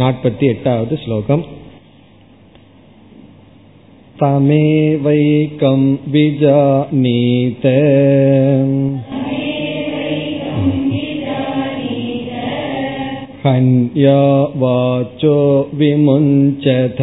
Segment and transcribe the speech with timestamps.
[0.00, 1.42] நாற்பத்தி எட்டாவது ஸ்லோகம்
[4.20, 5.80] तमेवैकं
[6.12, 7.64] विजानीत
[13.44, 14.20] हन्या
[14.62, 15.38] वाचो
[15.78, 17.00] विमुञ्चत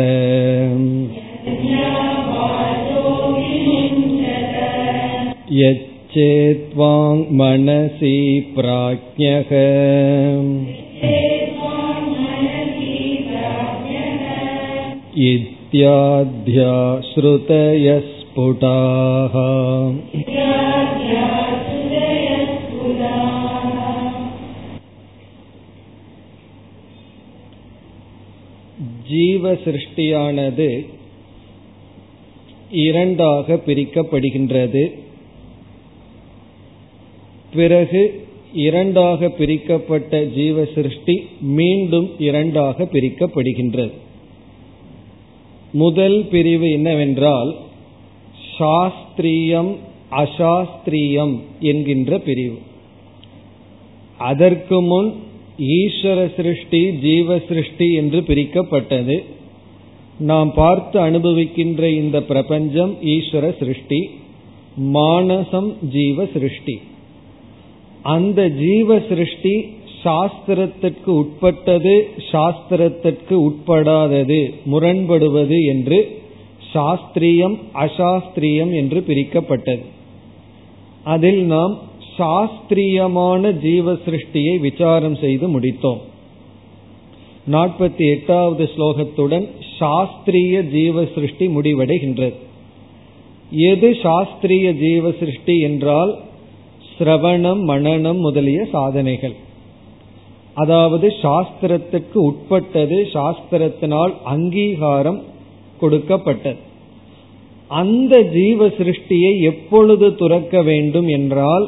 [5.61, 8.15] यच्चेत्त्वां मनसि
[8.55, 9.51] प्राज्ञः
[15.26, 19.34] इत्याद्या श्रुतयः स्फुटाः
[29.06, 30.68] ஜீவ சிருஷ்டியானது
[32.80, 34.82] இரண்டாக பிரிக்கப்படுகின்றது
[37.52, 38.02] பிறகு
[38.60, 41.14] இரண்டாக பிரிக்கப்பட்ட ஜீவ சிருஷ்டி
[41.54, 43.94] மீண்டும் இரண்டாக பிரிக்கப்படுகின்றது
[45.71, 47.55] முதல் பிரிவு என்னவென்றால்
[48.59, 49.75] சாஸ்திரியம்
[50.11, 52.57] அசாஸ்திரியம் என்கின்ற பிரிவு.
[54.17, 55.13] அதற்கு முன்
[55.59, 59.23] ஈஸ்வர சிருஷ்டி ஜீவ சிருஷ்டி என்று பிரிக்கப்பட்டது.
[60.19, 64.09] நாம் பார்த்து அனுபவிக்கின்ற இந்த பிரபஞ்சம் ஈஸ்வர சிருஷ்டி
[64.75, 66.79] மானசம் ஜீவ சிருஷ்டி.
[68.01, 69.65] அந்த ஜீவ சிருஷ்டி
[70.03, 76.21] சாஸ்திரத்திற்கு உட்பட்டது சாஸ்திரத்திற்கு உட்படாதது முரண்படுவது என்று
[76.73, 79.85] சாஸ்திரியம் அசாஸ்திரியம் என்று பிரிக்கப்பட்டது.
[81.03, 81.79] அதில் நாம்
[82.17, 85.99] சாஸ்திரியமான ஜீவ சிருஷ்டியை விசாரம் செய்து முடித்தோம்.
[87.51, 89.47] நாற்பத்தி எட்டாவது ஸ்லோகத்துடன்
[89.79, 92.33] சாஸ்திரிய ஜீவ சிருஷ்டி முடிவடைகின்றது.
[93.51, 96.19] எது சாஸ்திரிய ஜீவ சிருஷ்டி என்றால்
[96.97, 99.35] சிரவணம் மனநம் முதலிய சாதனைகள்.
[100.55, 105.19] அதாவது சாஸ்திரத்துக்கு உட்பட்டது சாஸ்திரத்தினால் அங்கீகாரம்
[105.79, 106.59] கொடுக்கப்பட்டது.
[107.71, 111.67] அந்த ஜீவ சிருஷ்டியை எப்பொழுது துறக்க வேண்டும் என்றால்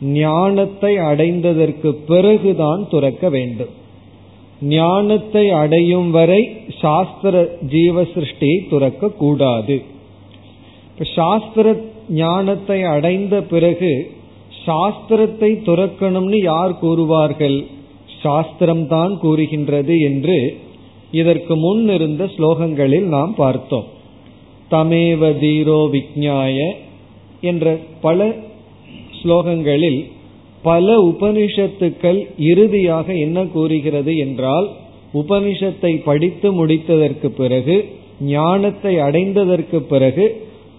[0.00, 3.72] ஞானத்தை அடைந்ததற்கு பிறகுதான் துறக்க வேண்டும்.
[4.60, 6.40] ஞானத்தை அடையும் வரை
[6.80, 9.76] சாஸ்திர ஜீவ சிருஷ்டியை துறக்க கூடாது
[11.14, 11.76] சாஸ்திர
[12.08, 13.92] ஞானத்தை அடைந்த பிறகு
[14.66, 17.58] சாஸ்திரத்தை துறக்கணும்னு யார் கூறுவார்கள்?
[18.22, 20.38] சாஸ்திரம்தான் கூறுகின்றது என்று
[21.10, 23.86] இதற்கு முன் இருந்த ஸ்லோகங்களில் நாம் பார்த்தோம்.
[24.70, 26.56] தமேவ தீரோ விஜ்ஞாய
[27.40, 28.28] என்ற பல
[29.20, 30.00] ஸ்லோகங்களில்
[30.62, 34.68] பல உபனிஷத்துக்கள் இறுதியாக என்ன கூறுகிறது என்றால்
[35.14, 37.76] உபனிஷத்தை படித்து முடித்ததற்கு பிறகு
[38.20, 40.24] ஞானத்தை அடைந்ததற்கு பிறகு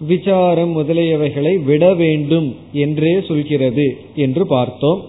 [0.08, 5.00] விசாரம் முதலியவைகளை விட வேண்டும் என்றே சொல்கிறது என்று பார்த்தோம்.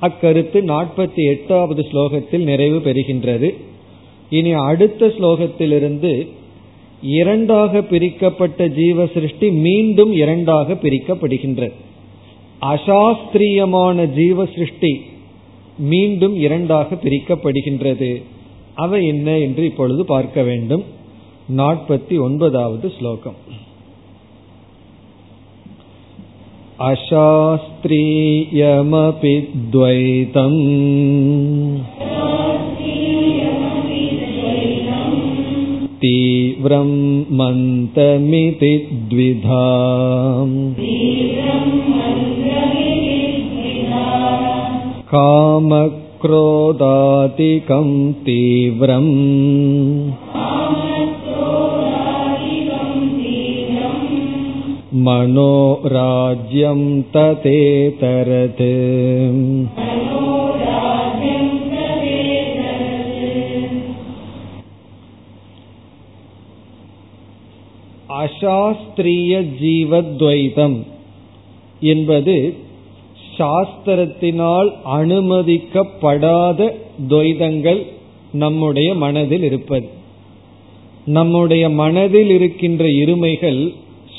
[0.00, 3.54] அக்கருத்து நாற்பத்தி எட்டாவது ஸ்லோகத்தில் நிறைவு பெறுகின்றது.
[4.30, 6.28] இனி அடுத்த ஸ்லோகத்திலிருந்து
[7.02, 11.72] இரண்டாக பிரிக்கப்பட்ட ஜீவ சிருஷ்டி மீண்டும் இரண்டாக பிரிக்கப்படுகின்றது.
[12.60, 15.00] அசாஸ்திரியமான ஜீவ சிருஷ்டி
[15.78, 18.22] மீண்டும் இரண்டாக பிரிக்கப்படுகின்றது.
[18.74, 20.84] அவை என்ன என்று இப்பொழுது பார்க்க வேண்டும்.
[21.56, 23.34] நாற்பத்தி ஒன்பதாவது ஸ்லோகம்.
[26.89, 27.87] अशास्त्रीयमपि
[29.73, 30.57] द्वैतम्
[36.01, 36.91] तीव्रं
[37.37, 38.73] मन्तमिति
[39.11, 39.63] द्विधा
[45.13, 46.11] कामक्रोधादिकं
[48.27, 49.13] तीव्रम्
[55.05, 56.81] मनोराज्यं
[57.11, 58.63] ततेतरत्
[68.19, 70.77] அசாஸ்திரிய ஜீவத்வைதம்
[71.83, 72.35] என்பது
[73.37, 76.59] சாஸ்திரத்தினால் அனுமதிக்கப்படாத
[77.09, 77.81] துவைதங்கள்
[78.33, 79.87] நம்முடைய மனதில் இருப்பது
[81.07, 83.59] நம்முடைய மனதில் இருக்கின்ற இருமைகள்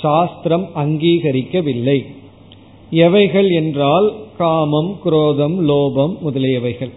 [0.02, 2.00] சாஸ்திரம் அங்கீகரிக்கவில்லை.
[2.90, 4.08] எவைகள் என்றால்
[4.38, 6.94] காமம் குரோதம் லோபம் முதலியவைகள்.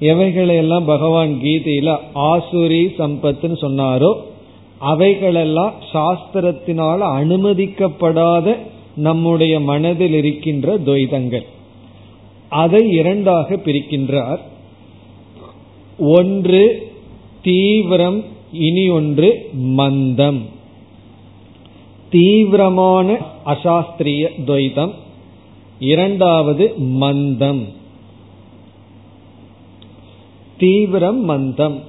[0.00, 4.12] எவைகளெல்லாம் பகவான் கீதையில ஆசுரி சம்பத்துன்னு சொன்னாரோ
[4.78, 8.56] அவைகளெல்லாம் சாஸ்திரத்தினால் அனுமதிக்கப்படாத
[8.96, 11.46] நம்முடைய மனதில் இருக்கின்ற துவைதங்கள்.
[12.48, 14.40] அதை இரண்டாக பிரிக்கின்றார்.
[15.98, 16.64] ஒன்று
[17.42, 20.40] தீவிரம் இனி ஒன்று மந்தம்.
[22.12, 23.16] தீவிரமான
[23.46, 24.92] அசாஸ்திரிய துவைதம்.
[25.78, 27.62] இரண்டாவது மந்தம்.
[30.58, 31.80] தீவிரம் மந்தம்.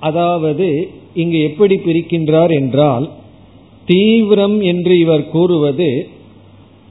[0.00, 3.10] அதாவது இங்கு எப்படி பிரிக்கின்றார் என்றால்
[3.86, 6.08] தீவிரம் என்று இவர் கூறுவது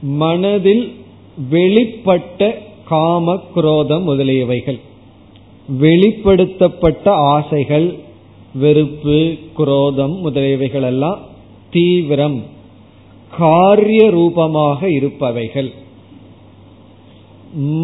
[0.00, 0.92] மனதில்
[1.50, 2.54] வெளிப்பட்ட
[2.84, 4.80] காம குரோதம் முதலியவைகள்.
[5.78, 7.98] வெளிப்படுத்தப்பட்ட ஆசைகள்
[8.54, 11.18] வெறுப்பு குரோதம் முதலியவைகள் எல்லாம்
[11.70, 12.56] தீவிரம்.
[13.38, 15.70] காரிய ரூபமாக இருப்பவைகள்.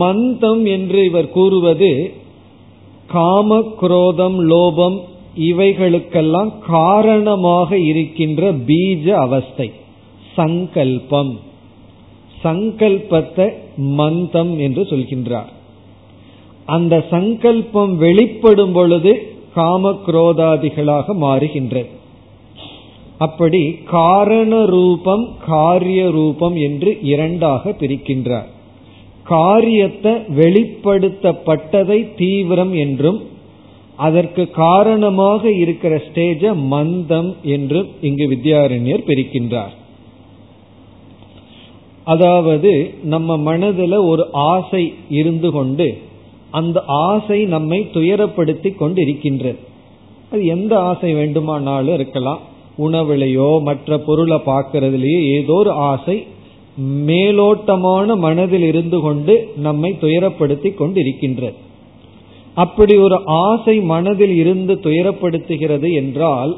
[0.01, 1.91] மந்தம் என்று இவர் கூறுவது
[3.06, 4.99] காம குரோதம் லோபம்
[5.51, 9.69] இவைகளுக்கெல்லாம் காரணமாக இருக்கின்ற பீஜ அவஸ்தை
[10.37, 11.35] சங்கல்பம்.
[12.43, 13.47] சங்கல்பத்தை
[13.99, 15.51] மந்தம் என்று சொல்கின்றார்.
[16.67, 19.12] அந்த சங்கல்பம் வெளிப்படும் பொழுது
[19.55, 21.91] காம குரோதாதிகளாக மாறுகின்றது
[23.19, 28.47] அப்படி காரண ரூபம் காரிய ரூபம் என்று இரண்டாக பிரிக்கின்றார்.
[29.23, 33.33] காரியத்தை வெளிப்படுத்தப்பட்டதை தீவிரம் என்றும்
[33.97, 39.71] அதற்கு காரணமாக இருக்கிற ஸ்டேஜ மந்தம் என்று இங்கு வித்யாரண்யர் பிரிக்கின்றார்.
[42.05, 45.99] அதாவது நம்ம மனதில் ஒரு ஆசை இருந்து கொண்டு
[46.51, 49.59] அந்த ஆசை நம்மை துயரப்படுத்தி கொண்டு இருக்கின்றது
[50.31, 52.39] அது எந்த ஆசை வேண்டுமானாலும் இருக்கலாம்.
[52.79, 56.17] உணவுலையோ மற்ற பொருளை பார்க்கறதுலயோ ஏதோ ஒரு ஆசை
[57.06, 61.56] மேலோட்டமான மனதில் இருந்து கொண்டு நம்மை துயரப்படுத்தி கொண்டிருக்கின்றது.
[62.55, 66.56] அப்படி ஒரு ஆசை மனதில் இருந்து துயரப்படுத்துகிறது என்றால்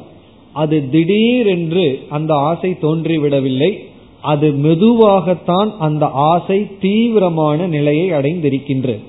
[0.52, 3.78] அது திடீரென்று அந்த ஆசை தோன்றிவிடவில்லை.
[4.20, 9.02] அது மெதுவாகத்தான் அந்த ஆசை தீவிரமான நிலையை அடைந்திருக்கின்றது.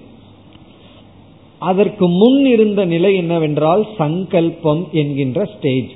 [1.59, 5.93] அதற்கு முன் இருந்த நிலை என்னவென்றால் சங்கல்பம் என்கின்ற ஸ்டேஜ்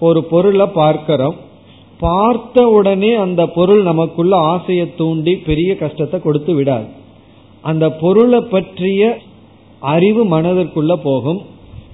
[0.00, 1.36] ஒரு பொருளை பார்க்கிறோம்.
[2.00, 6.86] பார்த்த உடனே அந்த பொருள் நமக்குள்ள ஆசையை தூண்டி பெரிய கஷ்டத்தை கொடுத்து விடாது.
[7.64, 9.18] அந்த பொருளை பற்றிய
[9.80, 11.40] அறிவு மனதிற்குள்ள போகும்.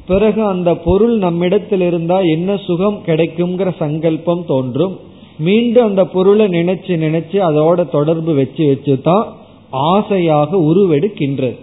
[0.06, 4.94] பிறகு அந்த பொருள் நம்மிடத்தில் இருந்தா என்ன சுகம் கிடைக்குங்கிற சங்கல்பம் தோன்றும்.
[5.38, 9.26] மீண்டும் அந்த பொருளை நினைச்சு நினைச்சு அதோட தொடர்பு வச்சு வச்சு தான்
[9.70, 11.56] ஆசையாக உருவெடுக்கின்றது.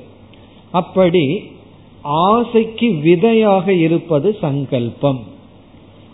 [0.72, 1.26] அப்படி
[2.04, 5.20] ஆசைக்கு விதையாக இருப்பது சங்கல்பம்.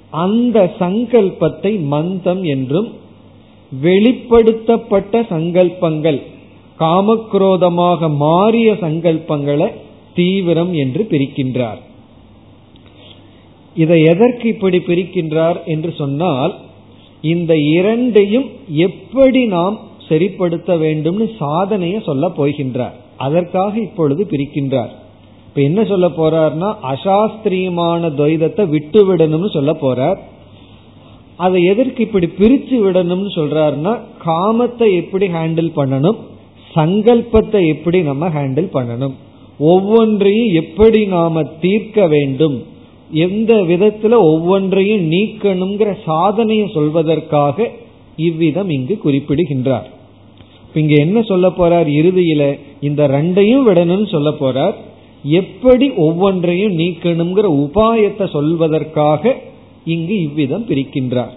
[0.09, 2.89] அந்த சங்கல்பத்தை மந்தம் என்றும்
[3.71, 6.21] வெளிப்படுத்தப்பட்ட சங்கல்பங்கள்
[6.80, 9.68] காமக்ரோதமாக மாறிய சங்கல்பங்களை
[10.13, 11.80] தீவிரம் என்று பிரிக்கின்றார்.
[13.75, 16.56] இதை எதற்கு இப்படி பிரிக்கின்றார் என்று சொன்னால்
[17.21, 22.95] இந்த இரண்டையும் எப்படி நாம் சரிப்படுத்த வேண்டும்னு சாதனையை சொல்ல போகின்றார்.
[23.18, 24.94] அதற்காக இப்பொழுது பிரிக்கின்றார்.
[25.57, 30.18] இப்ப என்ன சொல்ல போறார்னா அசாஸ்திரியமான துவைதத்தை விட்டு விடணும்னு சொல்ல போறார்.
[31.45, 33.94] அதை எதற்கு இப்படி பிரிச்சு விடணும்னு சொல்றாருன்னா
[34.25, 36.19] காமத்தை எப்படி ஹேண்டில் பண்ணணும்
[36.75, 39.15] சங்கல்பத்தை எப்படி நம்ம ஹேண்டில் பண்ணணும்.
[39.71, 42.57] ஒவ்வொன்றையும் எப்படி நாம தீர்க்க வேண்டும்
[43.25, 47.68] எந்த விதத்துல ஒவ்வொன்றையும் நீக்கணுங்கிற சாதனையை சொல்வதற்காக
[48.27, 49.88] இவ்விதம் இங்கு குறிப்பிடுகின்றார்.
[50.81, 51.89] இங்க என்ன சொல்ல போறார்?
[52.01, 52.44] இறுதியில
[52.89, 54.77] இந்த ரெண்டையும் விடணும்னு சொல்ல போறார்.
[55.23, 59.33] எப்படி ஒவ்வொன்றையும் நீக்கணுங்கிற உபாயத்தை சொல்வதற்காக
[59.85, 61.33] இங்கு இவ்விதம் பிரிக்கின்றார்.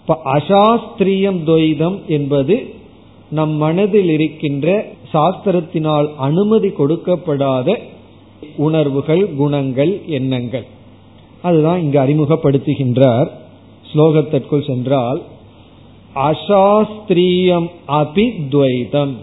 [0.00, 2.74] இப்ப அசாஸ்திரியம் துவைதம் என்பது
[3.30, 7.78] நம் மனதில் இருக்கின்ற சாஸ்திரத்தினால் அனுமதி கொடுக்கப்படாத
[8.56, 10.66] உணர்வுகள் குணங்கள் எண்ணங்கள்.
[11.42, 13.30] அதுதான் இங்கு அறிமுகப்படுத்துகின்றார்.
[13.92, 15.22] ஸ்லோகத்திற்குள் சென்றால்
[16.14, 18.42] அசாஸ்திரியம் அபித்வைதம்.
[18.50, 19.14] துவைதம்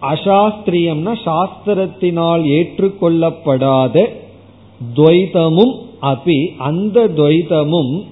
[0.00, 4.12] அசாஸ்திரியம்னா சாஸ்திரத்தினால் ஏற்றுக்கொள்ளப்படாத
[4.94, 8.04] துவைதமும் அப்படி அந்த துவைதமும்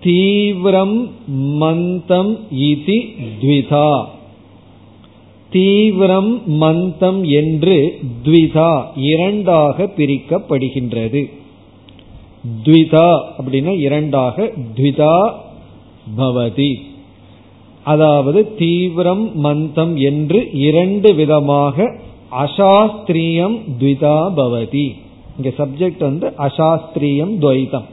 [0.00, 2.98] தீவிரம் மந்தம் இதி
[3.40, 4.04] த்விதா.
[5.50, 11.30] தீவிரம் மந்தம் என்று த்விதா இரண்டாக பிரிக்கப்படுகின்றது.
[12.64, 15.32] த்விதா அப்படின்னா இரண்டாக த்விதா
[16.16, 16.88] பவதி.
[17.90, 21.86] அதாவது தீவிரம் மந்தம் என்று இரண்டு விதமாக
[22.44, 24.88] அசாஸ்திரியம் த்விதா பவதி.
[25.36, 27.88] இங்க சப்ஜெக்ட் வந்து அசாஸ்திரியம் துவைதம்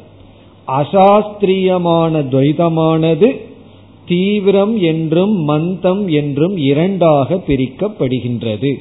[0.68, 3.30] அசாஸ்திரியமான துவைதமானது
[4.06, 8.72] தீவிரம் என்றும் மந்தம் என்றும் இரண்டாக பிரிக்கப்படுகின்றது.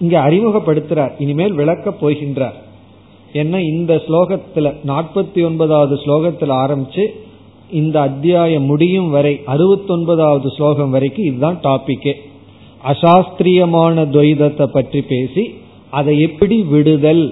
[0.00, 2.56] இங்க அறிமுகப்படுத்துறார் இனிமேல் விளக்கப் போகின்றார்.
[3.40, 7.04] என்ன இந்த ஸ்லோகத்துல நாற்பத்தி ஒன்பதாவது ஸ்லோகத்தில் ஆரம்பிச்சு
[7.80, 12.14] இந்த அத்தியாயம் முடியும் வரை அறுபத்தொன்பதாவது ஸ்லோகம் வரைக்கும் இதுதான் டாபிக்கே
[12.84, 15.44] அசாஸ்திரியமான துவைதத்தை பற்றி பேசி
[15.90, 17.24] அதை எப்படி விடுதல்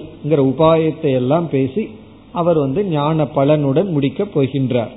[0.51, 1.83] உபாயத்தை எல்லாம் பேசி
[2.31, 4.93] அவர் வந்து ஞான பலனுடன் முடிக்கப் போகின்றார்.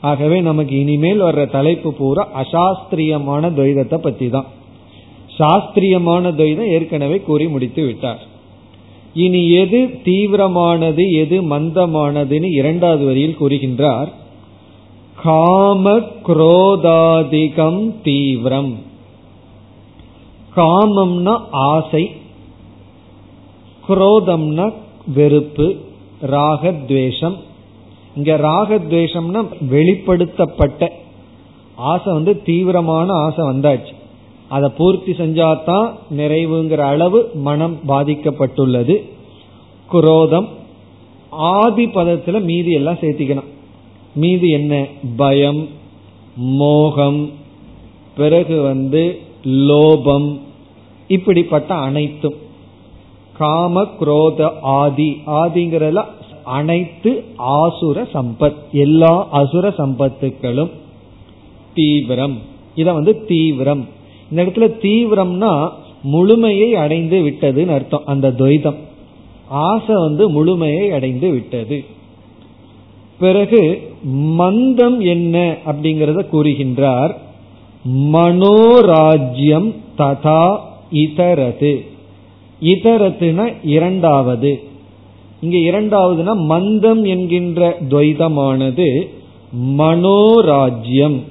[0.00, 4.48] ஆகவே நமக்கு இனிமேல் வர்ற தலைப்பு பூரா அசாஸ்திரியமான துவைதத்தை பற்றி தான்.
[5.36, 8.20] சாஸ்திரியமான துவைதம் ஏற்கனவே கூறி முடித்து விட்டார்.
[9.24, 14.10] இனி எது தீவிரமானது எது மந்தமானதுன்னு இரண்டாவது வரியில் கூறுகின்றார்.
[15.22, 15.90] காம
[16.26, 18.78] குரோதாதிகம் தீவிரம்.
[20.56, 22.10] காமம்னா ஆசை
[23.88, 24.72] குரோதம்னா
[25.14, 25.76] வெறுப்பு
[26.22, 27.36] ராகத்வேஷம்.
[28.16, 30.92] இங்க ராகத்வேஷம்னா வெளிப்படுத்தப்பட்ட
[31.76, 33.94] ஆசை வந்து தீவிரமான ஆசை வந்தாச்சு.
[34.48, 39.10] அதை பூர்த்தி செஞ்சாதான் நிறைவுங்கிற அளவு மனம் பாதிக்கப்பட்டுள்ளது.
[39.88, 40.48] குரோதம்
[41.30, 43.54] ஆதி பதத்துல மீதி எல்லாம் சேர்த்திக்கணும்.
[44.16, 44.86] மீது என்ன?
[45.16, 45.68] பயம்
[46.36, 47.30] மோகம்
[48.16, 50.38] பிறகு வந்து லோபம்
[51.08, 52.34] இப்படிப்பட்ட அனைத்தும்.
[53.38, 56.04] காம குரோத ஆதி ஆதிங்கிறதுல
[56.44, 60.70] அனைத்து ஆசுர சம்பத் எல்லா அசுர சம்பத்துக்களும்
[61.74, 62.38] தீவிரம்.
[62.74, 63.86] இத வந்து தீவிரம்.
[64.30, 65.70] இந்த இடத்துல தீவிரம்னா
[66.02, 68.02] முழுமையை அடைந்து விட்டதுன்னு அர்த்தம்.
[68.06, 68.76] அந்த துவைதம்.
[69.48, 71.84] ஆசை வந்து முழுமையை அடைந்து விட்டது.
[73.18, 77.16] பிறகு மந்தம் என்ன அப்படிங்கறத கூறுகின்றார்.
[77.88, 80.58] மனோராஜ்யம் ததா
[80.92, 81.86] இதரது.
[82.62, 84.62] இதரத்துனா இரண்டாவது.
[85.40, 89.08] இங்க இரண்டாவதுனா மந்தம் என்கின்ற துவைதமானது
[89.78, 91.22] மனோராஜ்யம்.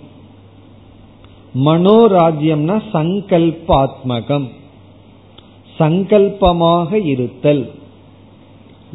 [1.66, 4.48] மனோராஜ்யம்னா சங்கல்பாத்மகம்.
[5.80, 7.70] சங்கல்பமாக இருத்தல்.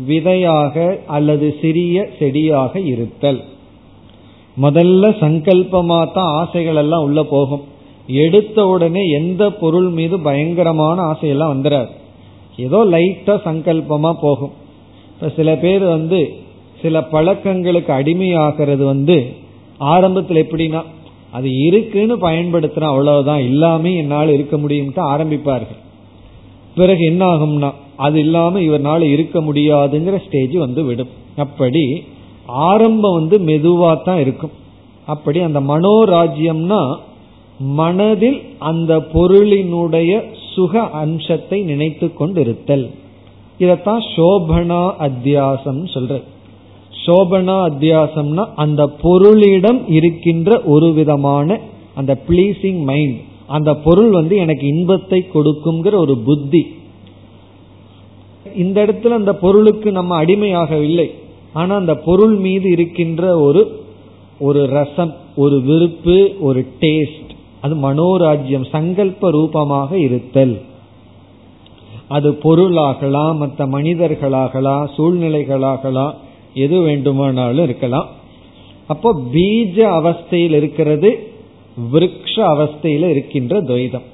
[0.07, 3.41] விதையாக அல்லது சிறிய செடியாக இருத்தல்.
[4.63, 7.65] முதல்ல சங்கல்பமா தான் ஆசைகள் எல்லாம் உள்ள போகும்.
[8.07, 11.93] எடுத்த உடனே எந்த பொருள் மீது பயங்கரமான ஆசையெல்லாம் வந்துடாது
[12.57, 14.55] ஏதோ லைட்டா சங்கல்பமா போகும்.
[15.13, 16.21] இப்ப சில பேர் வந்து
[16.83, 19.17] சில பழக்கங்களுக்கு அடிமையாகிறது வந்து
[19.79, 20.83] ஆரம்பத்தில் எப்படின்னா
[21.31, 25.81] அது இருக்குன்னு பயன்படுத்துற அவ்வளவுதான் இல்லாம என்னால் இருக்க முடியும்ட்டு ஆரம்பிப்பார்கள்.
[26.75, 27.71] பிறகு என்ன ஆகும்னா
[28.07, 31.13] அது இல்லாம இவரால் இருக்க முடியாதுங்கிற ஸ்டேஜ் வந்து விடும்.
[31.45, 31.85] அப்படி
[32.71, 34.55] ஆரம்பம் வந்து மெதுவா தான் இருக்கும்.
[35.09, 36.83] அப்படி அந்த மனோராஜ்யம்னா
[37.79, 38.41] மனதில்
[38.71, 40.13] அந்த பொருளினுடைய
[40.53, 42.87] சுக அம்சத்தை நினைத்து கொண்டிருத்தல்.
[43.65, 46.15] இதத்தான் சோபனா அத்தியாசம் சொல்ற
[47.05, 51.59] சோபனா அத்தியாசம்னா அந்த பொருளிடம் இருக்கின்ற ஒரு விதமான
[52.01, 53.19] அந்த பிளீசிங் மைண்ட்
[53.57, 56.63] அந்த பொருள் வந்து எனக்கு இன்பத்தை கொடுக்குங்கிற ஒரு புத்தி.
[58.57, 61.11] இந்த இடத்துல அந்த பொருளுக்கு நம்ம அடிமையாகவில்லை.
[61.53, 63.83] ஆனா அந்த பொருள் மீது இருக்கின்ற ஒரு
[64.39, 67.31] ஒரு ரசம் ஒரு விருப்பு ஒரு டேஸ்ட்
[67.61, 70.61] அது மனோராஜ்யம் சங்கல்ப ரூபமாக இருத்தல்.
[72.09, 76.15] அது பொருளாகலாம் மற்ற மனிதர்களாகலாம் சூழ்நிலைகளாகலாம்
[76.55, 78.09] எது வேண்டுமானாலும் இருக்கலாம்.
[78.87, 81.33] அப்போ பீஜ அவஸ்தையில் இருக்கிறது
[81.93, 84.07] விரக்ஷ அவஸ்தையில இருக்கின்ற துவைதம்.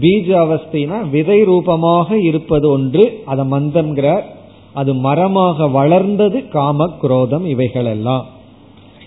[0.00, 4.24] பீஜ அவஸ்தைனா விதை ரூபமாக இருப்பது ஒன்று அதை மந்தம்ங்கிறார்.
[4.72, 8.24] அது மரமாக வளர்ந்தது காம குரோதம் இவைகள் எல்லாம்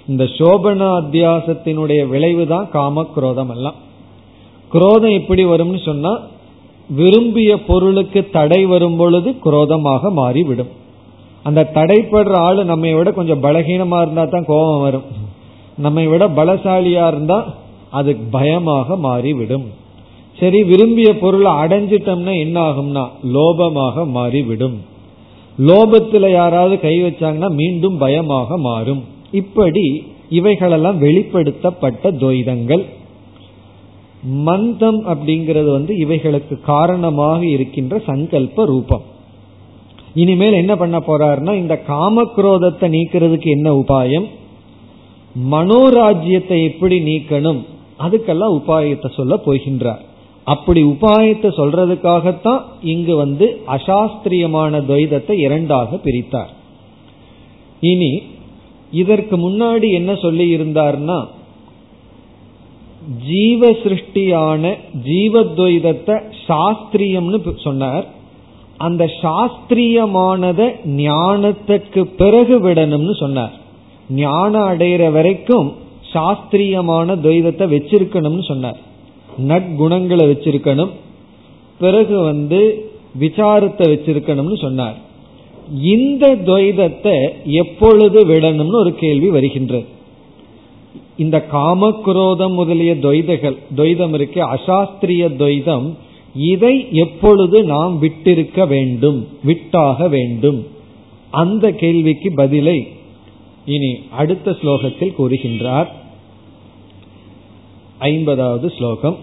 [0.07, 3.75] இந்த சோபன அத்தியாசத்தினுடைய விளைவுதான் காம குரோதம் எல்லாம்.
[4.71, 6.19] குரோதம் எப்படி வரும்னு சொன்னா
[6.89, 10.71] விரும்பிய பொருளுக்கு தடை வரும் பொழுது குரோதமாக மாறிவிடும்.
[11.43, 15.05] அந்த தடைப்படுற ஆள் நம்ம விட கொஞ்சம் பலகீனமா இருந்தா தான் கோபம் வரும்.
[15.77, 17.45] நம்மை விட பலசாலியா இருந்தா
[17.89, 19.79] அது பயமாக மாறிவிடும்.
[20.41, 23.03] சரி விரும்பிய பொருளை அடைஞ்சிட்டோம்னா என்ன ஆகும்னா
[23.35, 24.77] லோபமாக மாறிவிடும்.
[25.67, 29.03] லோபத்துல யாராவது கை வச்சாங்கன்னா மீண்டும் பயமாக மாறும்.
[29.31, 29.85] இப்படி
[30.29, 32.83] இவைகளெல்லாம் வெளிப்படுத்தப்பட்ட துவைதங்கள்.
[34.47, 39.05] மந்தம் அப்படிங்கிறது வந்து இவைகளுக்கு காரணமாக இருக்கின்ற சங்கல்ப ரூபம்.
[40.13, 44.27] இனிமேல் என்ன பண்ண போறாருன்னா இந்த காமக்ரோதத்தை நீக்கிறதுக்கு என்ன உபாயம்?
[45.51, 47.61] மனோராஜ்யத்தை எப்படி நீக்கணும்?
[48.05, 50.01] அதுக்கெல்லாம் உபாயத்தை சொல்ல போகின்றார்.
[50.43, 56.49] அப்படி உபாயத்தை சொல்றதுக்காகத்தான் இங்கு வந்து அசாஸ்திரியமான துவைதத்தை இரண்டாக பிரித்தார்.
[57.79, 58.23] இனி
[58.91, 61.19] இதற்கு முன்னாடி என்ன சொல்லி இருந்தார்னா
[63.29, 64.73] ஜீவ சிருஷ்டியான
[65.09, 66.15] ஜீவத்வைதத்தை
[66.47, 68.05] சாஸ்திரியம்னு சொன்னார்.
[68.77, 73.53] அந்த சாஸ்திரியமானத ஞானத்துக்கு பிறகு விடணும்னு சொன்னார்.
[74.09, 75.73] ஞானம் அடைகிற வரைக்கும்
[76.13, 78.79] சாஸ்திரியமான துவைதத்தை வச்சிருக்கணும்னு சொன்னார்.
[79.37, 80.89] நற்குணங்களை வச்சிருக்கணும்.
[81.79, 84.97] பிறகு வந்து விசாரத்தை வச்சிருக்கணும்னு சொன்னார்.
[85.81, 89.85] இந்த துவைதத்தை எப்பொழுது விடணும்னு ஒரு கேள்வி வருகின்றது.
[91.17, 95.93] இந்த காமக்ரோதம் முதலிய துவைதங்கள் துவைதம் இருக்கு அசாஸ்திரிய துவைதம்
[96.35, 100.67] இதை எப்பொழுது நாம் விட்டிருக்க வேண்டும் விட்டாக வேண்டும்?
[101.31, 102.87] அந்த கேள்விக்கு பதிலை
[103.65, 105.87] இனி அடுத்த ஸ்லோகத்தில் கூறுகின்றார்.
[108.10, 109.18] ஐம்பதாவது ஸ்லோகம்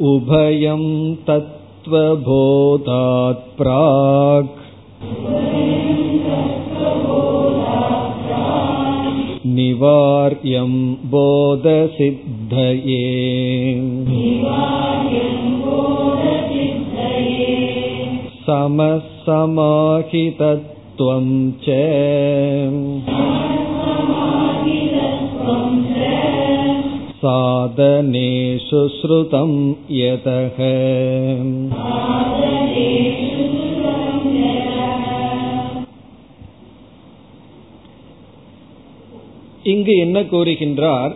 [0.00, 0.80] उभयं
[1.26, 2.24] तत्त्वबोधात्
[3.58, 4.56] प्राक्
[9.58, 10.72] निवार्यं
[11.12, 13.04] बोधसिद्धये
[20.06, 21.26] समसमाहितत्वं
[21.64, 21.66] च
[27.18, 29.52] साधनेषु श्रुतं
[29.92, 30.58] यतः
[39.64, 41.12] இங்கு என்ன கூறுகின்றார்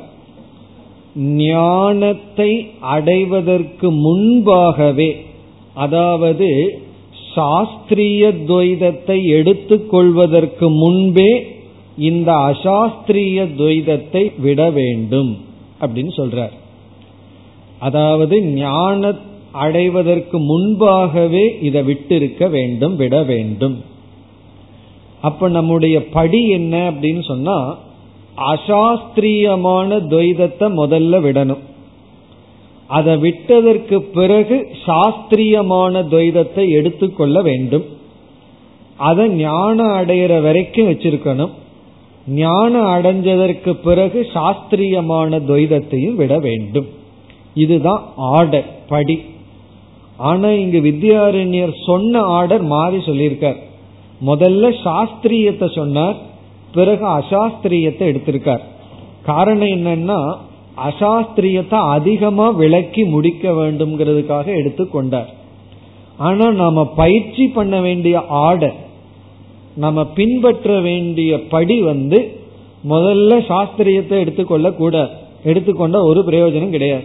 [1.41, 2.51] ஞானத்தை
[2.95, 5.11] அடைவதற்கு முன்பாகவே
[5.77, 6.49] அதாவது
[7.35, 11.31] சாஸ்திரிய துவைதத்தை எடுத்துக்கொள்வதற்கு முன்பே
[12.03, 15.31] இந்த அசாஸ்திரிய துவைதத்தை விட வேண்டும்
[15.84, 16.54] அப்படின்னு சொல்றார்.
[17.80, 19.14] அதாவது ஞான
[19.52, 23.76] அடைவதற்கு முன்பாகவே இதை விட்டிருக்க வேண்டும் விட வேண்டும்.
[25.22, 27.78] அப்ப நம்முடைய படி என்ன அப்படின்னு சொன்னா
[28.38, 31.64] அசாஸ்திரியமான துவைதத்தை முதல்ல விடணும்.
[32.88, 37.86] அதை விட்டதற்கு பிறகு சாஸ்திரியமான துவைதத்தை எடுத்துக்கொள்ள வேண்டும்.
[38.98, 41.54] அதை ஞானம் அடையிற வரைக்கும் வச்சிருக்கணும்.
[42.28, 46.88] ஞானம் அடைஞ்சதற்கு பிறகு சாஸ்திரியமான துவைதத்தையும் விட வேண்டும்.
[47.54, 49.22] இதுதான் ஆர்டர் படி.
[50.18, 53.56] ஆனா இங்கு வித்யாரண்யர் சொன்ன ஆர்டர் மாறி சொல்லியிருக்கார்.
[54.26, 56.16] முதல்ல சாஸ்திரியத்தை சொன்னார்
[56.74, 58.62] பிறகு அசாஸ்திரியத்தை எடுத்திருக்கார்.
[59.24, 60.36] காரணம் என்னன்னா
[60.90, 65.28] அசாஸ்திரியத்தை அதிகமா விளக்கி முடிக்க வேண்டும்ங்கிறதுக்காக எடுத்துக்கொண்டார்.
[66.18, 68.83] ஆனா நாம பயிற்சி பண்ண வேண்டிய ஆர்டர்
[69.76, 72.42] நம்ம பின்பற்ற வேண்டிய படி வந்து
[72.90, 75.10] முதல்ல சாஸ்திரியத்தை எடுத்துக்கொள்ள கூட
[75.44, 77.04] எடுத்துக்கொண்ட ஒரு பிரயோஜனம் கிடையாது.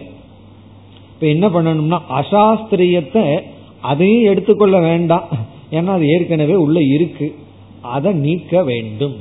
[1.13, 3.41] இப்ப என்ன பண்ணணும்னா அசாஸ்திரியத்தை
[3.81, 5.29] அதையும் எடுத்துக்கொள்ள வேண்டாம்.
[5.71, 7.35] ஏன்னா அது ஏற்கனவே உள்ள இருக்கு.
[7.81, 9.15] அதை நீக்க வேண்டும்.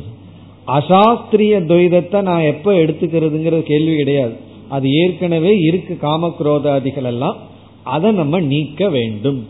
[0.66, 4.32] அசாஸ்திரிய துவைதத்தை நான் எப்ப எடுத்துக்கிறதுங்கிற கேள்வி கிடையாது.
[4.68, 7.36] அது ஏற்கனவே இருக்கு காமக்ரோதாதிகள் எல்லாம்
[7.82, 9.46] அதை நம்ம நீக்க வேண்டும்.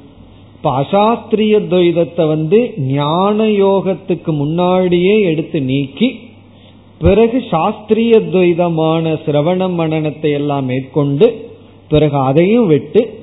[0.58, 6.08] இப்ப அசாஸ்திரிய துவைதத்தை வந்து ஞான யோகத்துக்கு முன்னாடியே எடுத்து நீக்கி
[6.98, 11.50] பிறகு சாஸ்திரிய துவைதமான சிரவண மனநத்தை எல்லாம் மேற்கொண்டு
[11.88, 13.16] பிறகு அதையும் விட்டு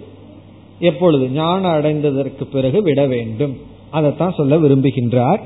[0.79, 3.57] எப்பொழுது ஞானம் அடைந்ததற்கு பிறகு விட வேண்டும்.
[3.91, 5.41] அதைத்தான் சொல்ல விரும்புகின்றார்.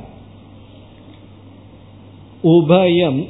[2.44, 3.26] உபயம்.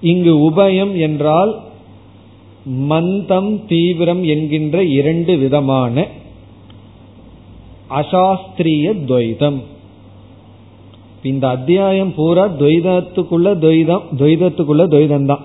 [0.00, 1.60] இங்கு உபயம் என்றால்
[2.88, 6.06] மந்தம் தீவிரம் என்கின்ற இரண்டு விதமான
[7.98, 9.60] அசாஸ்திரிய துவைதம்
[11.22, 15.44] இந்த அத்தியாயம் பூரா துவைதத்துக்குள்ள துவைதம் துவைதத்துக்குள்ள துவைதம் தான்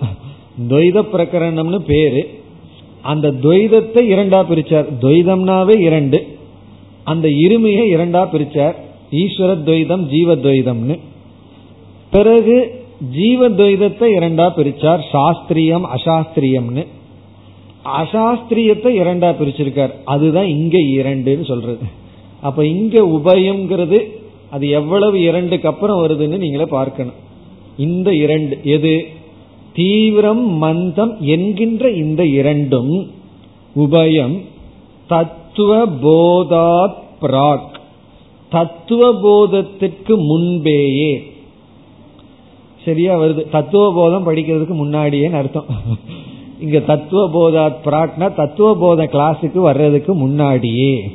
[0.68, 2.22] துவைத பிரகரணம்னு பேரு.
[3.02, 4.88] அந்த துவைதத்தை இரண்டா பிரிச்சார்.
[5.00, 6.38] துவைதம்னாவே இரண்டு.
[7.04, 8.76] அந்த இருமையை இரண்டா பிரிச்சார்.
[9.12, 10.98] ஈஸ்வர துவைதம் ஜீவ துவைதம்னு
[12.10, 15.00] பிறகு ஜீவ துவைதத்தை இரண்டா பிரிச்சார்.
[15.12, 16.84] சாஸ்திரியம் அசாஸ்திரியம்னு.
[18.00, 19.90] அசாஸ்திரியத்தை இரண்டா பிரிச்சிருக்கார்.
[20.04, 21.86] அதுதான் இங்க இரண்டுன்னு சொல்றது.
[22.40, 24.10] அப்ப இங்க உபயம்ங்கிறது
[24.50, 27.12] அது எவ்வளவு இரண்டுக்கு அப்புறம் வருதுன்னு நீங்களே பார்க்கணும்.
[27.76, 29.06] இந்த இரண்டு எது?
[29.72, 33.10] தீவிரம் மந்தம் என்கின்ற இந்த இரண்டும்
[33.76, 34.40] உபயம்
[35.06, 37.76] தத்துவ போதாத் பிராக்.
[38.50, 41.32] தத்துவ போதத்திற்கு முன்பேயே.
[42.84, 43.48] சரியா வருது?
[43.48, 45.64] தத்துவ போதம் படிக்கிறதுக்கு முன்னாடியே அர்த்தம்.
[46.60, 51.10] இங்க தத்துவ போதாத் பிராக்னா தத்துவ போத கிளாஸுக்கு வர்றதுக்கு முன்னாடியே.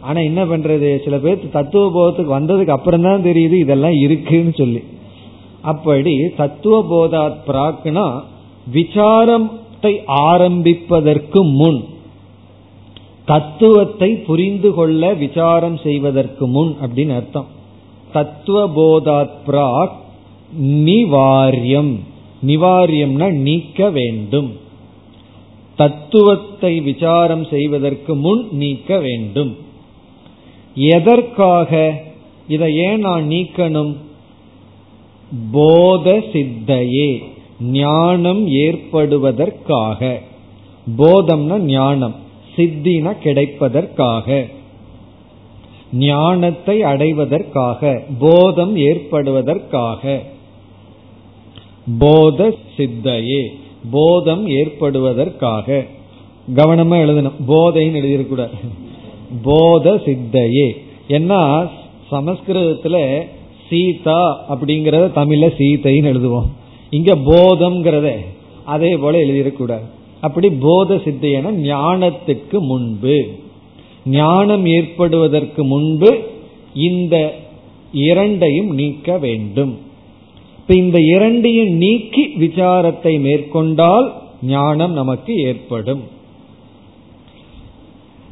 [0.00, 1.04] ஆனா என்ன பண்றது?
[1.04, 4.82] சில பேர் தத்துவ போதத்துக்கு வந்ததுக்கு அப்புறம் தான் தெரியுது இதெல்லாம் இருக்குன்னு சொல்லி.
[5.62, 8.20] அப்படி தத்துவ போதாத் பிராக்னா
[8.72, 11.84] விசாரத்தை ஆரம்பிப்பதற்கு முன்
[13.24, 17.46] தத்துவத்தை புரிந்து கொள்ள விசாரம் செய்வதற்கு முன் அப்படின்னு அர்த்தம்.
[18.12, 19.96] தத்துவ போதாத் பிராக்
[20.62, 21.98] நிவாரியம்.
[22.46, 24.52] நிவாரியம்னா நீக்க வேண்டும்.
[25.76, 29.56] தத்துவத்தை விசாரம் செய்வதற்கு முன் நீக்க வேண்டும்.
[30.78, 32.00] எதற்காக?
[32.48, 33.96] இதை ஏன் நான் நீக்கணும்?
[35.52, 37.22] போத சித்தையே
[37.60, 40.20] ஞானம் ஏற்படுவதற்காக.
[40.98, 42.14] போதம்னா ஞானம்
[42.56, 44.50] சித்தின கிடைப்பதற்காக.
[45.92, 50.22] ஞானத்தை அடைவதற்காக போதம் ஏற்படுவதற்காக.
[51.98, 53.46] போத சித்தையே
[53.90, 55.86] போதம் ஏற்படுவதற்காக.
[56.54, 57.40] கவனமா எழுதணும்.
[57.48, 58.56] போதைன்னு எழுதியிருக்கூடாது
[59.42, 60.68] போத சித்தையே
[61.08, 61.40] ஏன்னா
[62.10, 62.96] சமஸ்கிருதத்துல
[63.68, 64.20] சீதா
[64.52, 66.48] அப்படிங்கறத தமிழ்ல சீதைன்னு எழுதுவோம்.
[66.90, 68.10] இங்க போதம்ங்கிறத
[68.64, 69.86] அதே போல எழுதிடக்கூடாது
[70.20, 73.18] அப்படி போத சித்தையன ஞானத்துக்கு முன்பு
[74.06, 76.10] ஞானம் ஏற்படுவதற்கு முன்பு
[76.74, 77.34] இந்த
[77.92, 79.78] இரண்டையும் நீக்க வேண்டும்.
[80.58, 84.12] இப்ப இந்த இரண்டையும் நீக்கி விசாரத்தை மேற்கொண்டால்
[84.42, 86.02] ஞானம் நமக்கு ஏற்படும்.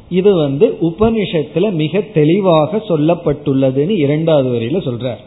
[0.09, 5.21] இது வந்து உபனிஷத்துல மிக தெளிவாக சொல்லப்பட்டுள்ளதுன்னு இரண்டாவது வரியில சொல்றார்.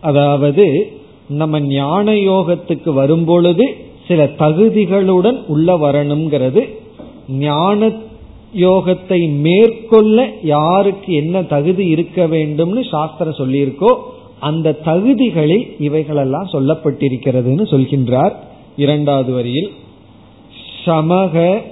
[0.00, 0.92] அதாவது
[1.28, 3.76] நம்ம ஞான யோகத்துக்கு வரும்பொழுது
[4.08, 6.68] சில தகுதிகளுடன் உள்ள வரணுங்கிறது
[7.28, 7.92] ஞான
[8.54, 13.96] யோகத்தை மேற்கொள்ள யாருக்கு என்ன தகுதி இருக்க வேண்டும்னு சாஸ்திரம் சொல்லியிருக்கோ
[14.40, 18.34] அந்த தகுதிகளில் இவைகளெல்லாம் சொல்லப்பட்டிருக்கிறதுன்னு சொல்கின்றார்
[18.76, 19.70] இரண்டாவது வரியில்.
[20.84, 21.62] சமக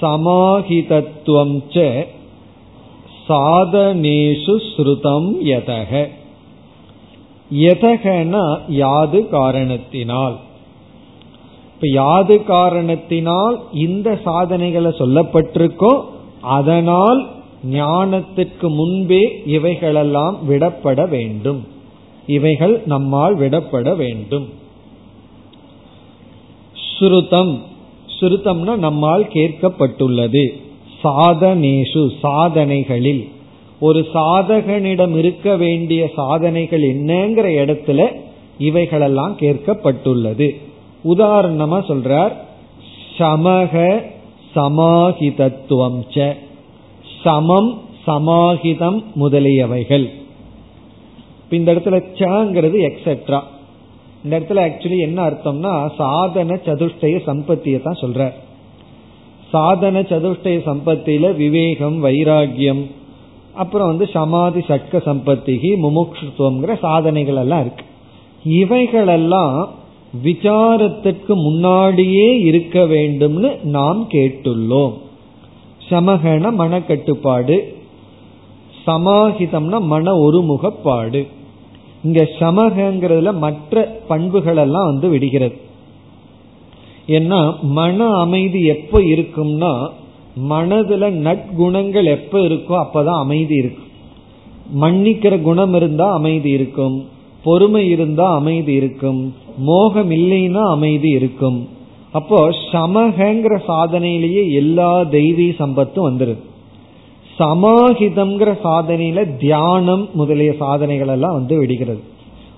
[0.00, 2.06] சமாஹிதத்துவம் ச
[3.28, 5.92] சாதனேஷு ஸ்ருதம் யதக.
[7.50, 10.36] எதகனா யாது காரணத்தினால்.
[11.74, 15.92] இப்ப யாது காரணத்தினால் இந்த சாதனைகளை சொல்லப்பட்டிருக்கோ
[16.40, 17.20] அதனால்
[17.70, 21.60] ஞானத்திற்கு முன்பே இவைகளெல்லாம் விடப்பட வேண்டும்.
[22.26, 24.46] இவைகள் நம்மால் விடப்பட வேண்டும்.
[26.84, 27.54] ஸ்ருதம்
[28.20, 30.48] ஸ்ருதம்னா நம்மால் கேட்கப்பட்டுள்ளது.
[31.04, 33.28] சாதனேஷு சாதனைகளில்.
[33.80, 38.14] ஒரு சாதகனிடம் இருக்க வேண்டிய சாதனைகள் என்னங்கிற இடத்துல
[38.58, 40.50] இவைகளெல்லாம் கேட்கப்பட்டுள்ளது.
[41.04, 42.32] உதாரணமா சொல்றார்
[43.18, 44.02] சமக
[44.54, 46.34] சமாஹிதத்துவம்
[47.22, 50.08] சமம் சமாஹிதம் முதலியவைகள்.
[51.50, 53.40] இந்த இடத்துல சங்கிறது எக்ஸெட்ரா
[54.28, 58.32] இந்த இடத்துல ஆக்சுவலி என்ன அர்த்தம்னா சாதன சதுஷ்டய சம்பத்தியை தான் சொல்ற.
[59.50, 62.82] சாதன சதுஷ்டய சம்பத்தியில விவேகம் வைராகியம்
[63.54, 67.84] அப்புறம் வந்து சமாதி சட்க சம்பத்திகி முமுட்சுத்துவங்கிற சாதனைகள் எல்லாம் இருக்கு.
[68.44, 69.68] இவைகளெல்லாம்
[70.24, 74.92] விசாரத்திற்கு முன்னாடியே இருக்க வேண்டும்னு நாம் கேட்டுள்ளோம்.
[75.90, 77.58] சமகன மனக்கட்டுப்பாடு
[78.86, 81.26] சமாஹிதம்னா மன ஒருமுகப்பாடு.
[82.04, 85.56] இங்க சமகங்கிறதுல மற்ற பண்புகள் எல்லாம் வந்து விடுகிறது.
[87.06, 89.72] ஏன்னா மன அமைதி எப்ப இருக்கும்னா
[90.50, 93.86] மனதுல நற்குணங்கள் எப்ப இருக்கோ அப்பதான் அமைதி இருக்கும்
[94.80, 97.04] மன்னிக்கிற குணம் இருந்தா அமைதி இருக்கும்.
[97.42, 99.34] பொறுமை இருந்தா அமைதி இருக்கும்.
[99.58, 101.68] மோகம் இல்லைன்னா அமைதி இருக்கும்.
[102.12, 106.42] அப்போ சமகங்கிற சாதனையிலேயே எல்லா தெய்வீ சம்பத்தும் வந்துருது.
[107.38, 112.00] சமாஹிதம்ங்கிற சாதனையில தியானம் முதலிய சாதனைகள் எல்லாம் வந்து விடுகிறது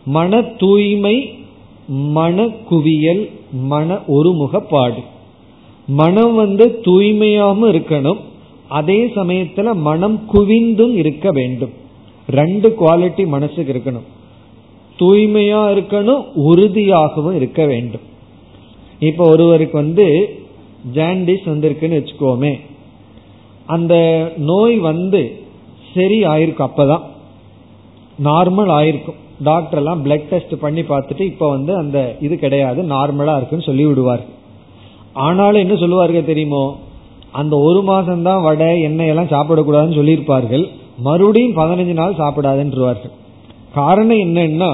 [0.05, 1.35] மன தூய்மை
[1.89, 5.05] மன குவியல் மன ஒருமுகப்பாடு.
[5.87, 8.19] மனம் வந்து தூய்மையாகவும் இருக்கணும்.
[8.69, 11.71] அதே சமயத்துல மனம் குவிந்தும் இருக்க வேண்டும்.
[12.29, 14.07] ரெண்டு குவாலிட்டி மனசுக்கு இருக்கணும்.
[14.99, 18.01] தூய்மையா இருக்கணும் உறுதியாகவும் இருக்க வேண்டும்.
[18.99, 20.39] இப்ப ஒருவருக்கு வந்து
[20.95, 22.61] ஜாண்டிஸ் வந்திருக்குன்னு வச்சுக்கோமே.
[23.75, 23.95] அந்த
[24.51, 25.21] நோய் வந்து
[25.95, 27.05] சரி ஆயிருக்கும் அப்பதான்.
[28.29, 29.19] நார்மல் ஆயிருக்கும்.
[29.49, 34.25] டாக்டர் எல்லாம் பிளட் டெஸ்ட் பண்ணி பார்த்துட்டு இப்ப வந்து அந்த இது கிடையாது நார்மலா இருக்குன்னு சொல்லி விடுவார்.
[35.27, 36.65] ஆனாலும் என்ன சொல்லுவார்கள் தெரியுமோ
[37.41, 40.65] அந்த ஒரு மாசம் தான் வடை எண்ணெய் எல்லாம் சாப்பிடக்கூடாதுன்னு சொல்லியிருப்பார்கள்.
[41.07, 43.15] மறுபடியும் பதினஞ்சு நாள் சாப்பிடாதுன்றுவார்கள்.
[43.79, 44.73] காரணம் என்னன்னா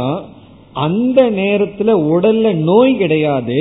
[0.84, 3.58] அந்த நேரத்துல உடல்ல நோய் கிடையாது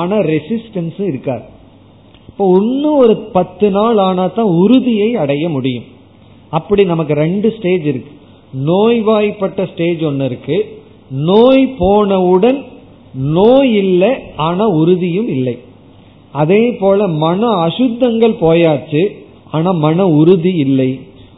[0.00, 1.44] ஆனா ரெசிஸ்டன்ஸும் இருக்காது.
[2.38, 5.86] இப்போ இன்னும் ஒரு பத்து நாள் ஆனா தான் உறுதியை அடைய முடியும்.
[6.56, 8.12] அப்படி நமக்கு ரெண்டு ஸ்டேஜ் இருக்கு.
[8.68, 10.56] நோய்வாய்ப்பட்ட ஸ்டேஜ் ஒன்னு இருக்கு.
[11.30, 12.58] நோய் போனவுடன்
[13.38, 14.10] நோய் இல்லை
[14.46, 15.56] ஆனா உறுதியும் இல்லை.
[16.42, 19.02] அதே போல மன அசுத்தங்கள் போயாச்சு
[19.50, 20.90] ஆனா மன உறுதி இல்லை.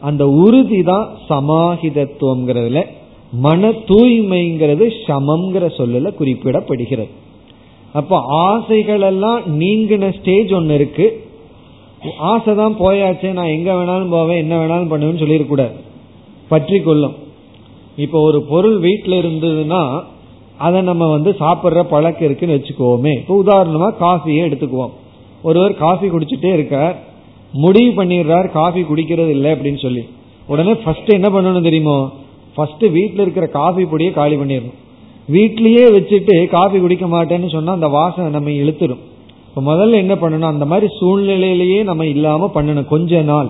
[0.09, 2.83] அந்த உறுதி தான் சமாஹிதத்துவம்ங்கிறதுல
[3.47, 7.11] மன தூய்மைங்கிறது சமம்ங்கிற சொல்லல குறிப்பிடப்படுகிறது.
[7.99, 11.05] அப்ப ஆசைகள் எல்லாம் நீங்கின ஸ்டேஜ் ஒன்னு இருக்கு.
[12.29, 15.75] ஆசை தான் போயாச்சு நான் எங்க வேணாலும் போவேன் என்ன வேணாலும் பண்ணுவேன்னு சொல்லிடக்கூடாது
[16.51, 17.15] பற்றி கொள்ளும்.
[18.05, 19.81] இப்போ ஒரு பொருள் வீட்டில் இருந்ததுன்னா
[20.65, 23.13] அதை நம்ம வந்து சாப்பிட்ற பழக்கம் இருக்குன்னு வச்சுக்கோமே.
[23.21, 24.93] இப்போ உதாரணமா காஃபியே எடுத்துக்குவோம்.
[25.47, 26.95] ஒருவர் காஃபி குடிச்சிட்டே இருக்கார்.
[27.63, 30.03] முடிவு பண்ணிடுறார் காஃபி குடிக்கிறது இல்லை அப்படின்னு சொல்லி.
[30.51, 31.97] உடனே ஃபர்ஸ்ட் என்ன பண்ணணும் தெரியுமோ?
[32.55, 34.77] ஃபர்ஸ்ட் வீட்டில் இருக்கிற காஃபி பொடியை காலி பண்ணிடணும்.
[35.33, 39.01] வீட்லயே வச்சுட்டு காஃபி குடிக்க மாட்டேன்னு சொன்னா அந்த வாசனை நம்ம இழுத்துடும்
[39.47, 40.51] இப்போ முதல்ல என்ன பண்ணணும்?
[40.53, 43.49] அந்த மாதிரி சூழ்நிலையிலேயே நம்ம இல்லாம பண்ணணும் கொஞ்ச நாள்.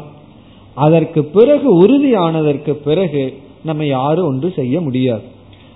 [0.73, 3.23] அதற்கு பிறகு உறுதியானதற்கு பிறகு
[3.63, 5.23] நம்ம யாரும் ஒன்று செய்ய முடியாது.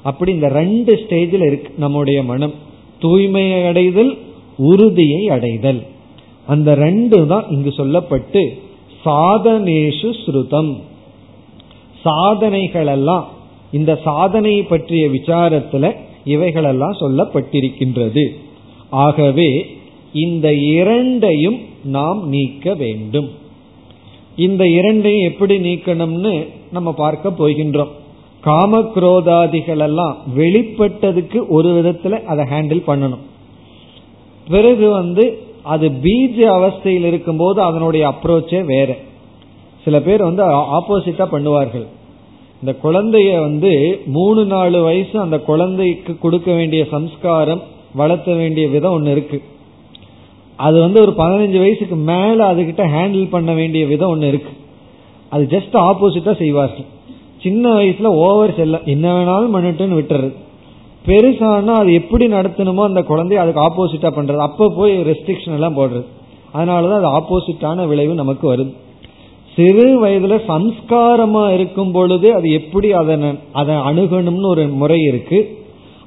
[0.04, 2.54] அப்படி இந்த ரெண்டு ஸ்டேஜில் இருக்கு நம்முடைய மனம்.
[3.02, 4.18] தூய்மையை அடைதல்
[4.72, 5.82] உறுதியை அடைதல்.
[6.48, 8.44] அந்த ரெண்டு தான் இங்கு சொல்லப்பட்டு
[9.06, 10.74] சாதனேஷு ஸ்ருதம்.
[12.04, 13.26] சாதனைகள் எல்லாம்
[13.76, 15.86] இந்த சாதனை பற்றிய விசாரத்துல
[16.26, 18.24] இவைகளெல்லாம் சொல்லப்பட்டிருக்கின்றது.
[18.90, 19.50] ஆகவே
[20.14, 23.30] இந்த இரண்டையும் நாம் நீக்க வேண்டும்.
[24.36, 26.34] இந்த இரண்டையும் எப்படி நீக்கணும்னு
[26.72, 27.94] நம்ம பார்க்க போகின்றோம்.
[28.42, 33.26] காம குரோதாதிகள் எல்லாம் வெளிப்பட்டதுக்கு ஒரு விதத்துல அதை ஹேண்டில் பண்ணணும்.
[34.50, 35.24] பிறகு வந்து
[35.64, 38.90] அது பீஜ அவஸ்தையில் இருக்கும்போது அதனுடைய அப்ரோச்சே வேற.
[39.84, 40.44] சில பேர் வந்து
[40.80, 41.88] ஆப்போசிட்டா பண்ணுவார்கள்.
[42.66, 47.62] இந்த குழந்தைய வந்து மூணு நாலு வயசு அந்த குழந்தைக்கு கொடுக்க வேண்டிய சம்ஸ்காரம்
[47.94, 49.42] வளர்த்த வேண்டிய விதம் ஒன்னு இருக்கு.
[50.56, 54.50] அது வந்து ஒரு பதினஞ்சு வயசுக்கு மேல அதுகிட்ட ஹேண்டில் பண்ண வேண்டிய விதம் ஒன்னு இருக்கு.
[55.30, 56.86] அது ஜஸ்ட் ஆப்போசிட்டா செய்வார்கள்.
[57.42, 60.34] சின்ன வயசுல ஓவர் செல்ல என்ன வேணாலும் பண்ணிட்டுன்னு விட்டுறது.
[61.06, 64.38] பெருசானா அது எப்படி நடத்தணுமோ அந்த குழந்தைய அதுக்கு ஆப்போசிட்டா பண்றது.
[64.38, 66.06] அப்ப போய் ரெஸ்ட்ரிக்ஷன் எல்லாம் போடுறது.
[66.54, 68.74] அதனாலதான் அது ஆப்போசிட்டான விளைவு நமக்கு வருது.
[69.56, 73.16] சிறு வயதுல சம்ஸ்காரமா இருக்கும் பொழுது அது எப்படி அதை
[73.60, 75.40] அதை அணுகணும்னு ஒரு முறை இருக்கு.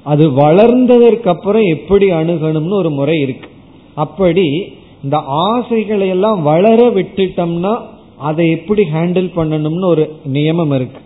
[0.03, 3.49] அது வளர்ந்ததற்கு அப்புறம் எப்படி அணுகணும்னு ஒரு முறை இருக்கு.
[3.95, 4.47] அப்படி
[5.03, 5.17] இந்த
[5.49, 7.73] ஆசைகளை எல்லாம் வளர விட்டுட்டோம்னா
[8.29, 11.01] அதை எப்படி ஹேண்டில் பண்ணணும்னு ஒரு நியமம் இருக்கு.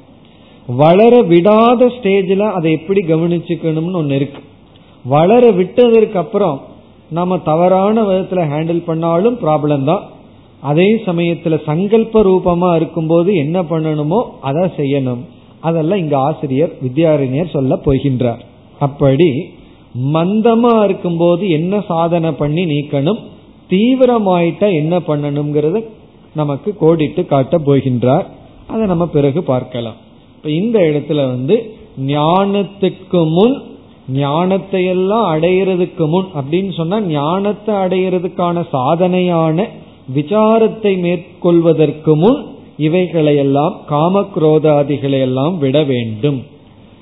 [0.67, 4.41] வளர விடாத ஸ்டேஜில் அதை எப்படி கவனிச்சுக்கணும்னு ஒன்று இருக்கு.
[5.05, 6.57] வளர விட்டதற்கு அப்புறம்
[7.09, 10.03] நம்ம தவறான விதத்தில் ஹேண்டில் பண்ணாலும் ப்ராப்ளம் தான்.
[10.69, 15.23] அதே சமயத்துல சங்கல்ப ரூபமா இருக்கும்போது என்ன பண்ணணுமோ அதை செய்யணும்.
[15.59, 18.41] அதெல்லாம் இங்க ஆசிரியர் வித்யாரண்யர் சொல்ல போகின்றார்.
[18.79, 19.29] அப்படி
[20.13, 23.21] மந்தமா இருக்கும்போது என்ன சாதனை பண்ணி நீக்கணும்?
[23.69, 25.79] தீவிரமாயிட்டா என்ன பண்ணணுங்கிறது
[26.35, 28.25] நமக்கு கோடிட்டு காட்ட போகின்றார்.
[28.71, 29.97] அதை நம்ம பிறகு பார்க்கலாம்.
[30.37, 31.55] இப்ப இந்த இடத்துல வந்து
[32.07, 33.55] ஞானத்துக்கு முன்
[34.13, 39.67] ஞானத்தை எல்லாம் அடையிறதுக்கு முன் அப்படின்னு சொன்னா ஞானத்தை அடையிறதுக்கான சாதனையான
[40.15, 42.45] விசாரத்தை மேற்கொள்வதற்கு முன்
[42.77, 46.43] இவைகளையெல்லாம் காமக்ரோதாதிகளை எல்லாம் விட வேண்டும்.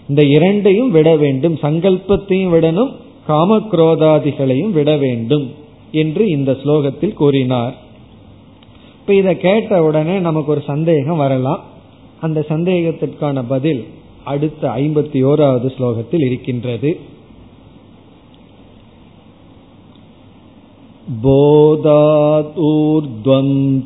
[0.09, 1.55] இந்த இரண்டையும் விட வேண்டும்.
[1.61, 2.91] சங்கல்பத்தையும் விடணும்
[3.27, 5.51] காமக்ரோதாதிகளையும் விட வேண்டும்
[5.91, 7.75] என்று இந்த ஸ்லோகத்தில் கூறினார்.
[8.99, 11.63] இப்ப இதை கேட்ட உடனே நமக்கு ஒரு சந்தேகம் வரலாம்.
[12.21, 13.85] அந்த சந்தேகத்திற்கான பதில்
[14.23, 16.99] அடுத்த ஐம்பத்தி ஓராவது ஸ்லோகத்தில் இருக்கின்றது.
[21.24, 21.98] बोधादूर्ध्वं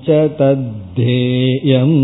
[0.06, 1.98] च तद्धेयम्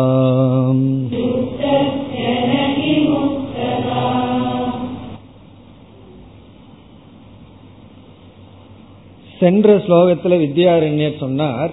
[9.40, 11.72] சென்ற ஸ்லோகத்துல வித்யாரண்யர் சொன்னார்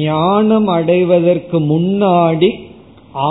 [0.00, 2.50] ஞானம் அடைவதற்கு முன்னாடி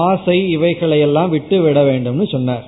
[0.01, 2.65] ஆசை இவைகளையெல்லாம் விட்டு விட வேண்டும்னு சொன்னார்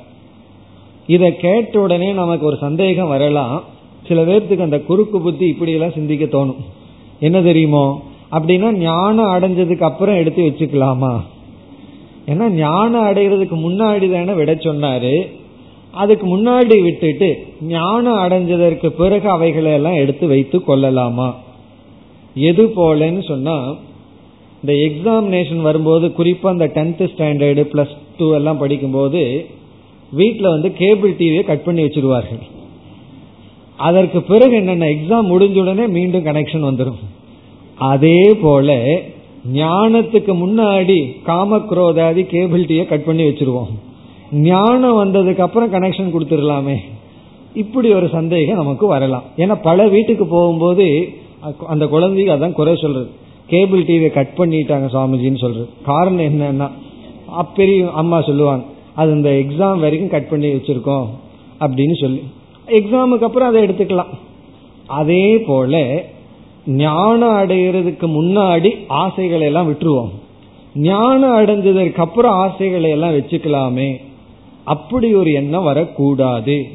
[1.08, 3.56] இதை கேட்ட உடனே நமக்கு ஒரு சந்தேகம் வரலாம்
[4.08, 6.62] சில பேர்த்துக்கு அந்த குறுக்கு புத்தி இப்படி எல்லாம் சிந்திக்க தோணும்
[7.25, 7.85] என்ன தெரியுமோ?
[8.33, 11.15] அப்படின்னா ஞானம் அடைஞ்சதுக்கு அப்புறம் எடுத்து வச்சுக்கலாமா?
[12.27, 15.15] ஏன்னா ஞானம் அடைகிறதுக்கு முன்னாடி தானே விட சொன்னாரு.
[15.93, 17.29] அதுக்கு முன்னாடி விட்டுட்டு
[17.61, 21.29] ஞானம் அடைஞ்சதற்கு பிறகு அவைகளை எல்லாம் எடுத்து வைத்து கொள்ளலாமா?
[22.35, 23.57] எது போலன்னு சொன்னா
[24.63, 29.23] இந்த எக்ஸாமினேஷன் வரும்போது குறிப்பா இந்த டென்த் ஸ்டாண்டர்டு பிளஸ் டூ எல்லாம் படிக்கும்போது
[30.13, 32.43] வீட்டில் வந்து கேபிள் டிவியை கட் பண்ணி வச்சிருவார்கள்.
[33.77, 37.01] அதற்கு பிறகு என்னென்ன எக்ஸாம் முடிஞ்ச உடனே மீண்டும் கனெக்ஷன் வந்துடும்
[37.79, 38.77] அதே போல
[39.53, 43.73] ஞானத்துக்கு முன்னாடி காமக்ரோதாதி கேபிள் டியை கட் பண்ணி வச்சிருவோம்.
[44.33, 46.77] ஞானம் வந்ததுக்கு அப்புறம் கனெக்ஷன் கொடுத்துடலாமே.
[47.55, 49.27] இப்படி ஒரு சந்தேகம் நமக்கு வரலாம்.
[49.37, 50.87] ஏன்னா பல வீட்டுக்கு போகும்போது
[51.67, 53.11] அந்த குழந்தைக்கு அதான் குறை சொல்றது.
[53.47, 55.69] கேபிள் டிவியை கட் பண்ணிட்டாங்க சுவாமிஜின்னு சொல்றது.
[55.85, 56.69] காரணம் என்னன்னா
[57.43, 61.07] அப்பெரிய அம்மா சொல்லுவாங்க அது இந்த எக்ஸாம் வரைக்கும் கட் பண்ணி வச்சிருக்கோம்
[61.61, 62.23] அப்படின்னு சொல்லி.
[62.69, 64.13] எக்ஸாமுக்கு அப்புறம் அதை எடுத்துக்கலாம்.
[64.87, 66.05] அதே போல
[66.67, 70.11] ஞானம் அடைகிறதுக்கு முன்னாடி ஆசைகளை எல்லாம் விட்டுருவோம்.
[70.75, 73.97] ஞானம் அடைஞ்சதற்கு அப்புறம் ஆசைகளை எல்லாம் வச்சுக்கலாமே.
[74.65, 76.69] அப்படி ஒரு எண்ணம் வரக்கூடாது.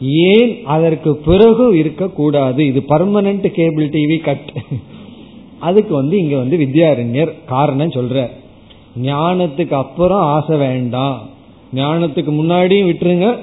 [0.00, 0.62] ஏன்?
[0.64, 2.66] அதற்கு பிறகு இருக்கக்கூடாது.
[2.66, 4.52] இது பர்மனன்ட் கேபிள் டிவி கட்
[5.58, 8.28] அதுக்கு வந்து இங்க வந்து வித்யாரண்யர் காரணம் சொல்ற
[9.02, 11.20] ஞானத்துக்கு அப்புறம் ஆசை வேண்டாம்.
[11.74, 13.38] ஞானத்துக்கு முன்னாடியும் விட்டுருங்க.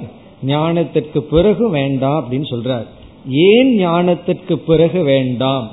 [0.46, 2.86] ஞானத்திற்கு பிறகு வேண்டாம் அப்படின்னு சொல்றார்.
[3.30, 5.70] ஏன் ஞானத்திற்கு பிறகு வேண்டாம்?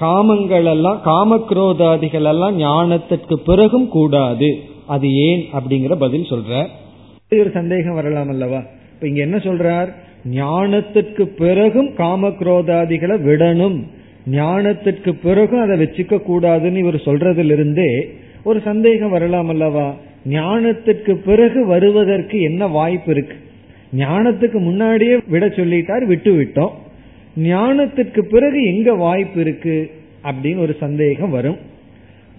[0.00, 4.58] காமங்கள் எல்லாம் காமக்ரோதாதிகள் எல்லாம் ஞானத்திற்கு பிறகும் கூடாது.
[4.86, 6.66] அது ஏன் அப்படிங்கிற பதில் சொல்ற
[7.30, 8.60] ஒரு சந்தேகம் வரலாம் அல்லவா?
[8.94, 9.88] இப்ப இங்க என்ன சொல்றார்?
[10.30, 13.78] ஞானத்திற்கு பிறகும் காமக்ரோதாதிகளை விடணும்.
[14.30, 17.90] ஞானத்திற்கு பிறகும் அதை வச்சுக்க கூடாதுன்னு இவர் சொல்றதிலிருந்தே
[18.44, 19.94] ஒரு சந்தேகம் வரலாம் அல்லவா?
[20.28, 23.36] ஞானத்திற்கு பிறகு வருவதற்கு என்ன வாய்ப்பு இருக்கு?
[23.94, 26.72] ஞானத்துக்கு முன்னாடியே விட சொல்லிட்டார் விட்டு விட்டோம்.
[27.38, 29.90] ஞானத்திற்கு பிறகு எங்க வாய்ப்பு இருக்கு
[30.24, 31.56] அப்படின்னு ஒரு சந்தேகம் வரும்.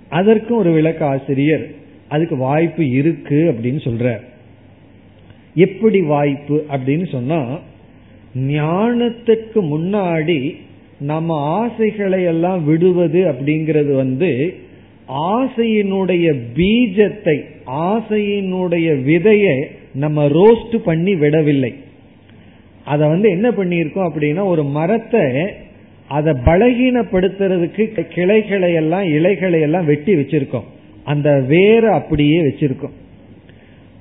[0.10, 1.67] அதற்கும் ஒரு விளக்க ஆசிரியர்
[2.07, 4.19] அதுக்கு வாய்ப்பு இருக்கு அப்படின்னு சொல்ற
[5.53, 7.60] எப்படி வாய்ப்பு அப்படின்னு சொன்னா
[8.36, 10.55] ஞானத்துக்கு முன்னாடி
[10.99, 14.53] நம்ம ஆசைகளை எல்லாம் விடுவது அப்படிங்கிறது வந்து
[15.10, 21.73] ஆசையினுடைய பீஜத்தை ஆசையினுடைய விதையை நம்ம ரோஸ்ட் பண்ணி விடவில்லை.
[22.86, 25.23] அத வந்து என்ன பண்ணியிருக்கோம் அப்படின்னா ஒரு மரத்தை
[26.07, 30.67] அதை பலகீனப்படுத்துறதுக்கு கிளைகளை எல்லாம் இலைகளை எல்லாம் வெட்டி வச்சிருக்கோம்.
[31.03, 32.95] அந்த வேரை அப்படியே வச்சிருக்கோம்.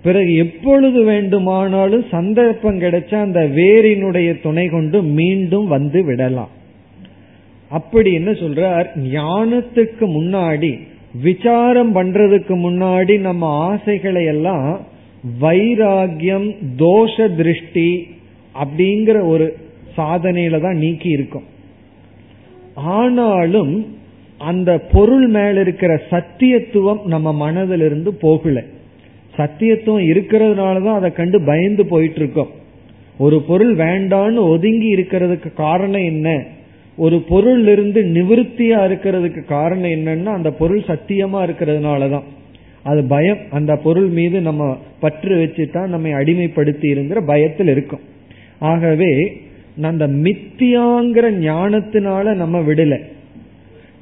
[0.02, 6.52] பிறகு எப்பொழுது வேண்டுமானாலும் சந்தர்ப்பம் கிடைச்சா அந்த வேரினுடைய துணை கொண்டு மீண்டும் வந்து விடலாம்.
[7.70, 8.86] அப்படி என்ன சொல்றார்?
[9.12, 10.70] ஞானத்துக்கு முன்னாடி
[11.22, 14.94] விசாரம் பண்றதுக்கு முன்னாடி நம்ம ஆசைகளை எல்லாம்
[15.40, 18.08] வைராகியம் தோஷ திருஷ்டி
[18.54, 19.56] அப்படிங்கிற ஒரு
[19.96, 21.46] சாதனையில தான் நீக்கி இருக்கும்.
[22.74, 23.74] ஆனாலும்
[24.40, 28.64] அந்த பொருள் மேல இருக்கிற சத்தியத்துவம் நம்ம மனதிலிருந்து போகல.
[29.36, 32.48] சத்தியத்துவம் இருக்கிறதுனால தான் அதை கண்டு பயந்து போயிட்டு இருக்கோம்
[33.18, 36.44] ஒரு பொருள் வேண்டான்னு ஒதுங்கி இருக்கிறதுக்கு காரணம் என்ன?
[36.96, 42.26] ஒரு பொருள் இருந்து நிவிருத்தியா இருக்கிறதுக்கு காரணம் என்னன்னா அந்த பொருள் சத்தியமா இருக்கிறதுனாலதான்
[42.90, 44.62] அது பயம் அந்த பொருள் மீது நம்ம
[45.00, 48.04] பற்று வச்சுட்டா நம்மை அடிமைப்படுத்தி இருங்கிற பயத்தில் இருக்கும்.
[48.70, 49.10] ஆகவே
[49.82, 52.94] அந்த மித்தியாங்கிற ஞானத்தினால நம்ம விடல.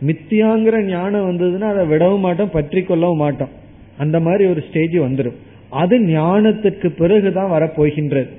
[0.08, 3.52] மித்தியாங்கிற ஞானம் வந்ததுன்னா அதை விடவும் மாட்டோம் பற்றி கொள்ளவும் மாட்டோம்.
[3.98, 5.38] அந்த மாதிரி ஒரு ஸ்டேஜ் வந்துடும்
[5.82, 8.30] அது ஞானத்துக்கு பிறகுதான் வரப்போகின்றது.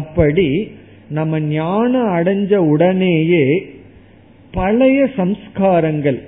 [0.00, 0.48] அப்படி
[1.10, 3.44] நம்ம ஞானம் அடைஞ்ச உடனேயே
[4.52, 6.18] பழைய சம்ஸ்காரங்கள்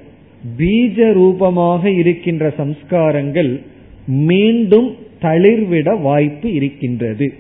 [0.59, 3.61] பீஜ ரூபமாக இருக்கின்ற சம்ஸ்காரங்கள்
[4.07, 7.33] மீண்டும் தளிர்விட வாய்ப்பு இருக்கின்றது.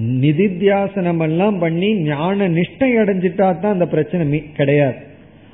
[0.00, 4.96] நிதித்தியாசனம் எல்லாம் பண்ணி ஞான நிஷ்டை அடைஞ்சிட்டா தான் அந்த பிரச்சனை கிடையாது.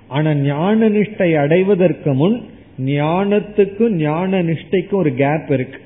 [0.09, 2.41] ஆனா ஞான நிஷ்டை அடைவதற்கு முன்
[2.87, 5.79] ஞானத்துக்கும் ஞான நிஷ்டைக்கும் ஒரு கேப் இருக்கு.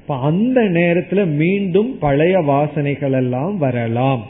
[0.00, 4.26] இப்ப அந்த நேரத்துல மீண்டும் பழைய வாசனைகள் எல்லாம் வரலாம்.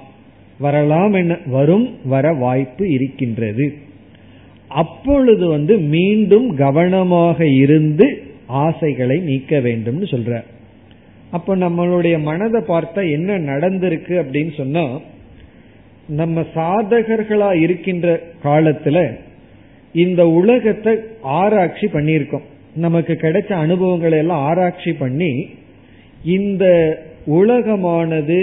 [0.59, 1.39] வரலாம் என்ன?
[1.47, 3.75] வரும் வர வாய்ப்பு இருக்கின்றது.
[4.81, 8.07] அப்பொழுது வந்து மீண்டும் கவனமாக இருந்து
[8.65, 10.33] ஆசைகளை நீக்க வேண்டும்னு சொல்ற.
[11.31, 14.85] அப்ப நம்மளுடைய மனதை பார்த்தா என்ன நடந்திருக்கு அப்படின்னு சொன்னா
[16.09, 18.09] நம்ம சாதகர்களா இருக்கின்ற
[18.45, 18.99] காலத்துல
[19.93, 22.47] இந்த உலகத்தை ஆராய்ச்சி பண்ணியிருக்கோம்.
[22.77, 25.33] நமக்கு கிடைச்ச அனுபவங்களை எல்லாம் ஆராய்ச்சி பண்ணி
[26.25, 26.65] இந்த
[27.41, 28.41] உலகமானது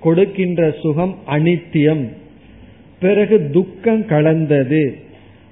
[0.00, 2.04] கொடுக்கின்ற சுகம் அனித்தியம்
[3.00, 4.84] பிறகு துக்கம் கலந்தது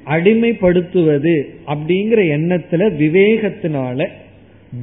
[0.07, 4.09] அடிமைப்படுத்துவது அப்படிங்கிற எண்ணத்துல விவேகத்தினால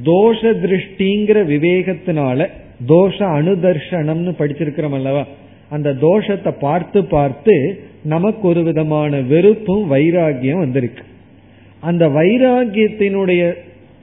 [0.04, 2.46] தோஷ திருஷ்டிங்கிற விவேகத்தினால
[2.88, 5.26] தோஷ அனுதர்ஷனம்னு படிச்சிருக்கிறோம் அல்லவா?
[5.68, 11.02] அந்த தோஷத்தை பார்த்து பார்த்து நமக்கு ஒரு விதமான வெறுப்பும் வைராகியம் வந்திருக்கு.
[11.80, 13.52] அந்த வைராகியத்தினுடைய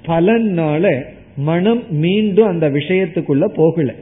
[0.06, 1.04] பலனால
[1.38, 3.94] மனம் மீண்டும் அந்த விஷயத்துக்குள்ள போகல.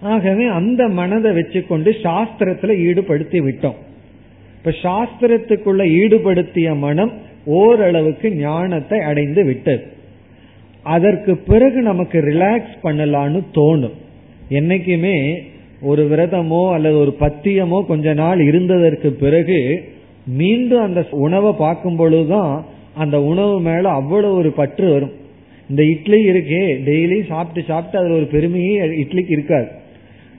[0.00, 3.74] ஆகவே அந்த மனதை வச்சுக்கொண்டு சாஸ்திரத்துல ஈடுபடுத்தி விட்டோம்.
[4.60, 7.12] இப்ப சாஸ்திரத்துக்குள்ள ஈடுபடுத்திய மனம்
[7.58, 9.82] ஓரளவுக்கு ஞானத்தை அடைந்து விட்டது.
[10.84, 13.96] அதற்கு பிறகு நமக்கு ரிலாக்ஸ் பண்ணலான்னு தோணும்.
[14.58, 15.16] என்னைக்குமே
[15.82, 19.58] ஒரு விரதமோ அல்லது ஒரு பத்தியமோ கொஞ்ச நாள் இருந்ததற்கு பிறகு
[20.40, 22.54] மீண்டும் அந்த உணவை பார்க்கும் பொழுதுதான்
[22.94, 25.14] அந்த உணவு மேல அவ்வளவு ஒரு பற்று வரும்.
[25.68, 29.68] இந்த இட்லி இருக்கே டெய்லி சாப்பிட்டு சாப்பிட்டு அதுல ஒரு பெருமையே இட்லிக்கு இருக்காது.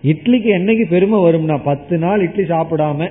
[0.03, 3.09] இட்லிக்கு என்னைக்கு பெருமை வரும்னா பத்து நாள் இட்லி சாப்பிடாம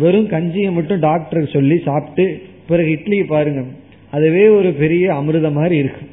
[0.00, 2.24] வெறும் கஞ்சியை மட்டும் டாக்டர் சொல்லி சாப்பிட்டு
[2.68, 3.62] பிறகு இட்லி பாருங்க.
[4.10, 6.04] அதுவே ஒரு பெரிய அமிர்த மாதிரி இருக்கு.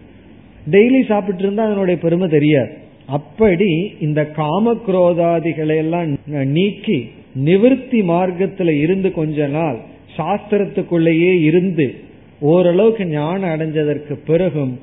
[0.71, 2.71] டெய்லி சாப்பிட்டு இருந்தா அதனுடைய பெருமை தெரியாது.
[3.17, 6.17] அப்படி இந்த காம குரோதாதிகளை எல்லாம்
[6.57, 6.97] நீக்கி
[7.45, 9.77] நிவிருத்தி மார்க்கத்துல இருந்து கொஞ்ச நாள்
[10.17, 11.87] சாஸ்திரத்துக்குள்ளேயே இருந்து
[12.39, 14.73] ஓரளவுக்கு ஞானம் அடைஞ்சதற்கு பிறகும்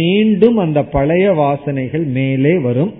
[0.00, 2.92] மீண்டும் அந்த பழைய வாசனைகள் மேலே வரும்.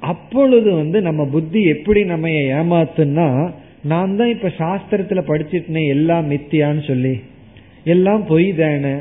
[0.00, 3.28] அப்பொழுது வந்து நம்ம புத்தி எப்படி நம்ம ஏமாத்துன்னா
[3.86, 7.20] நான் தான் இப்ப சாஸ்திரத்துல படிச்சிருந்தேன் எல்லாம் மித்தியான்னு சொல்லி.
[7.84, 8.94] எல்லாம் பொய் தானே.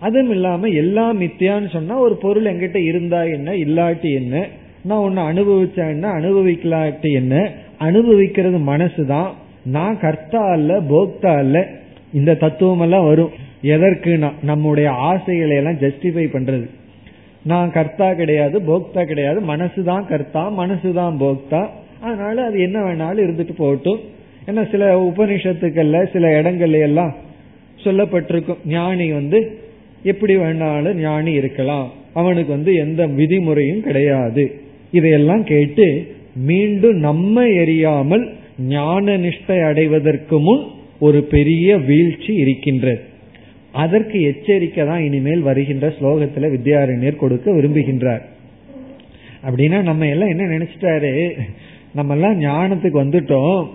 [0.00, 4.48] அதுவும் இல்லாம எல்லாம் மித்தியான்னு சொன்னா ஒரு பொருள் எங்கிட்ட இருந்தா என்ன இல்லாட்டி என்ன?
[4.84, 7.50] நான் ஒன்னு அனுபவிச்சேன்னா அனுபவிக்கலாட்டி என்ன?
[7.78, 9.30] அனுபவிக்கிறது மனசுதான்
[9.64, 11.68] நான் கர்த்தா அல்ல போக்தா அல்ல.
[12.12, 13.30] இந்த தத்துவம் எல்லாம் வரும்.
[13.62, 16.68] எதற்குனா நம்முடைய ஆசைகளை எல்லாம் ஜஸ்டிஃபை பண்றது.
[17.42, 19.40] நான் கர்த்தா கிடையாது போக்தா கிடையாது.
[19.40, 21.66] மனசுதான் கர்த்தா மனசுதான் போக்தா.
[22.00, 23.98] அதனால அது என்ன வேணாலும் இருந்துட்டு போகட்டும்.
[24.46, 27.14] ஏன்னா சில உபனிஷத்துக்கள்ல சில இடங்கள்ல எல்லாம்
[27.84, 28.58] சொல்லப்பட்டிருக்கும்.
[28.66, 29.58] ஞானி வந்து
[30.02, 31.92] எப்படி வேணாலும் ஞானி இருக்கலாம்.
[32.12, 34.60] அவனுக்கு வந்து எந்த விதிமுறையும் கிடையாது.
[34.92, 40.66] இதையெல்லாம் கேட்டு மீண்டும் நம்ம எரியாமல் ஞான நிஷ்டை அடைவதற்கு முன்
[40.98, 43.00] ஒரு பெரிய வீழ்ச்சி இருக்கின்றது.
[43.72, 48.22] அதற்கு எச்சரிக்கை தான் இனிமேல் வருகின்ற ஸ்லோகத்துல வித்யாரண்யர் கொடுக்க விரும்புகின்றார்.
[49.46, 51.38] அப்படின்னா நம்ம எல்லாம் என்ன நினைச்சிட்டாரு?
[51.94, 53.68] நம்ம எல்லாம் ஞானத்துக்கு வந்துட்டோம்.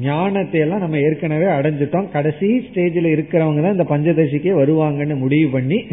[0.00, 2.08] ஞானத்தை எல்லாம் நம்ம ஏற்கனவே அடைஞ்சிட்டோம்.
[2.08, 5.84] கடைசி ஸ்டேஜில் இருக்கிறவங்க தான் இந்த பஞ்சதசிக்கே வருவாங்கன்னு முடிவு பண்ணி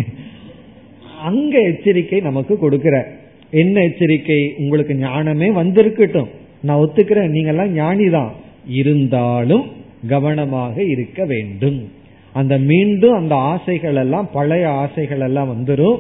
[1.23, 3.07] அங்க எச்சரிக்கை நமக்கு கொடுக்கிற
[3.49, 4.53] என்ன எச்சரிக்கை?
[4.57, 6.29] உங்களுக்கு ஞானமே வந்திருக்கட்டும்.
[6.61, 7.29] நான் ஒத்துக்கிறேன்.
[7.29, 8.31] நீங்க எல்லாம்
[8.65, 9.65] இருந்தாலும்
[10.07, 11.91] கவனமாக இருக்க வேண்டும்.
[12.33, 15.99] அந்த மீண்டும் அந்த ஆசைகள் எல்லாம் பழைய ஆசைகள் எல்லாம் வந்துடும்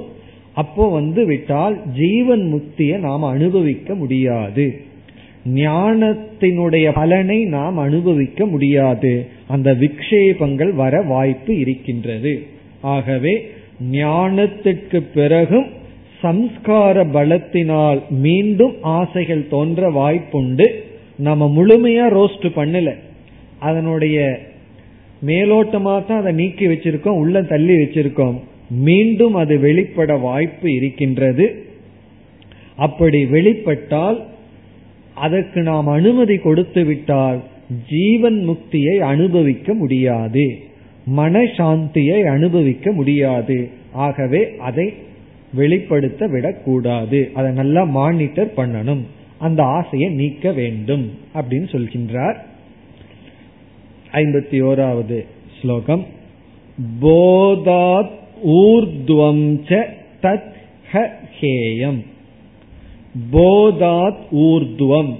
[0.53, 4.81] அப்போ வந்து விட்டால் ஜீவன் முக்தியை நாம் அனுபவிக்க முடியாது.
[5.45, 9.27] ஞானத்தினுடைய பலனை நாம் அனுபவிக்க முடியாது.
[9.47, 12.43] அந்த விக்ஷேபங்கள் வர வாய்ப்பு இருக்கின்றது.
[12.81, 13.49] ஆகவே
[13.91, 15.65] ஞானத்திற்கு பிறகும்
[16.23, 20.69] சம்ஸ்கார பலத்தினால் மீண்டும் ஆசைகள் தோன்ற வாய்ப்புண்டு.
[21.15, 22.95] நம்ம முழுமையா ரோஸ்ட் பண்ணல.
[23.59, 24.39] அதனுடைய
[25.25, 28.39] மேலோட்டமா தான் அதை நீக்கி வச்சிருக்கோம் உள்ள தள்ளி வச்சிருக்கோம்.
[28.69, 31.65] மீண்டும் அது வெளிப்பட வாய்ப்பு இருக்கின்றது.
[32.75, 34.29] அப்படி வெளிப்பட்டால்
[35.15, 37.41] அதற்கு நாம் அனுமதி கொடுத்து விட்டால்
[37.89, 40.57] ஜீவன் முக்தியை அனுபவிக்க முடியாது.
[41.17, 43.69] மனசாந்தியை அனுபவிக்க முடியாது.
[43.91, 44.93] ஆகவே அதை
[45.53, 49.01] வெளிப்படுத்த விடக்கூடாது அதை நல்லா மானிட்டர் பண்ணணும்.
[49.37, 52.35] அந்த ஆசையை நீக்க வேண்டும் அப்படின்னு சொல்கின்றார்.
[54.11, 55.25] ஐம்பத்தி ஓராவது
[55.61, 56.05] ஸ்லோகம்.
[57.01, 58.09] போதாத்
[58.45, 59.59] ஊர்துவம்
[60.21, 60.49] தத்
[61.41, 62.05] ஹேயம்.
[63.31, 65.15] போதாத் ஊர்துவம்.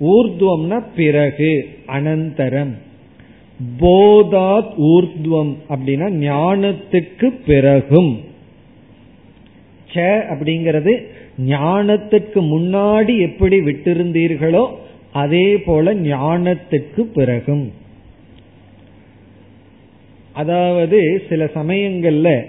[0.00, 2.72] ஊர்துவம்னா பிறகு அனந்தரம்.
[3.80, 8.20] போதாத் ஊர்துவம் அப்படின்னா ஞானத்துக்கு பிறகும்.
[9.94, 10.00] ச
[10.32, 10.92] அப்படிங்கிறது
[11.38, 14.66] ஞானத்துக்கு முன்னாடி எப்படி விட்டிருந்தீர்களோ
[15.12, 17.72] அதே போல ஞானத்துக்கு பிறகும்.
[20.32, 22.44] அதாவது சில சமயங்கள்ல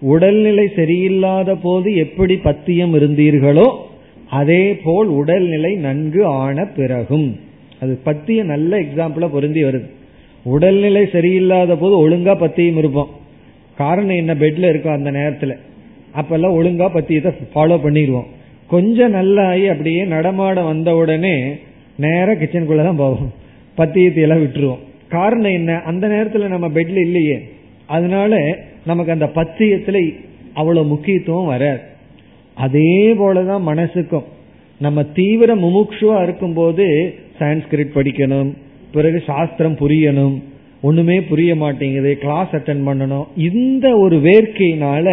[0.00, 3.68] உடல்நிலை சரியில்லாத போது எப்படி பத்தியம் இருந்தீர்களோ
[4.30, 7.40] அதே போல் உடல்நிலை நன்கு ஆன பிறகும்.
[7.80, 9.90] அது பத்திய நல்ல எக்ஸாம்பிளா பொருந்தி வருது.
[10.42, 13.10] உடல்நிலை சரியில்லாத போது ஒழுங்கா பத்தியம் இருப்போம்.
[13.76, 14.34] காரணம் என்ன?
[14.34, 15.56] பெட்ல இருக்கும் அந்த நேரத்துல.
[16.16, 18.26] அப்பெல்லாம் ஒழுங்கா பத்தியத்தை ஃபாலோ பண்ணிடுவோம்.
[18.66, 21.54] கொஞ்சம் நல்லாயி அப்படியே நடமாட வந்த உடனே
[21.96, 23.32] நேர கிச்சனுக்குள்ளதான் போவோம்.
[23.76, 24.78] பத்தியத்தை எல்லாம் விட்டுருவோம்.
[25.08, 25.80] காரணம் என்ன?
[25.80, 27.48] அந்த நேரத்துல நம்ம பெட்ல இல்லையே.
[27.86, 30.14] அதனால நமக்கு அந்த பத்தியத்துல
[30.52, 31.96] அவ்வளவு முக்கியத்துவம் வராது.
[32.58, 34.28] அதே போலதான் மனசுக்கும்.
[34.78, 36.84] நம்ம தீவிர முமுட்சுவா இருக்கும்போது
[37.38, 38.50] சான்ஸ்கிரிட் படிக்கணும்
[38.92, 40.36] பிறகு சாஸ்திரம் புரியணும்
[40.82, 43.26] ஒண்ணுமே புரிய மாட்டேங்குது கிளாஸ் அட்டன் பண்ணணும்.
[43.36, 45.08] இந்த ஒரு வேர்க்கையினால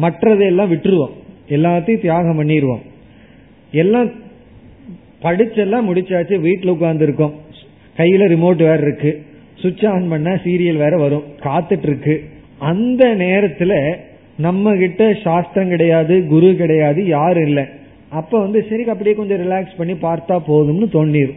[0.00, 1.14] மற்றதையெல்லாம் விட்டுருவோம்.
[1.48, 2.82] எல்லாத்தையும் தியாகம் பண்ணிடுவோம்
[3.72, 4.10] எல்லாம்
[5.22, 7.34] படிச்செல்லாம் முடிச்சாச்சு வீட்டில் உட்கார்ந்து இருக்கோம்
[7.96, 9.10] கையில ரிமோட் வேற இருக்கு.
[9.54, 11.26] சுவிட்ச் ஆன் பண்ண சீரியல் வேற வரும்.
[11.40, 12.14] காத்துட்டு இருக்கு.
[12.58, 13.72] அந்த நேரத்துல
[14.40, 17.64] நம்ம கிட்ட சாஸ்திரம் கிடையாது குரு கிடையாது யாரும் இல்லை.
[18.08, 21.36] அப்ப வந்து சரி அப்படியே கொஞ்சம் ரிலாக்ஸ் பண்ணி பார்த்தா போதும்னு தோணிரும்.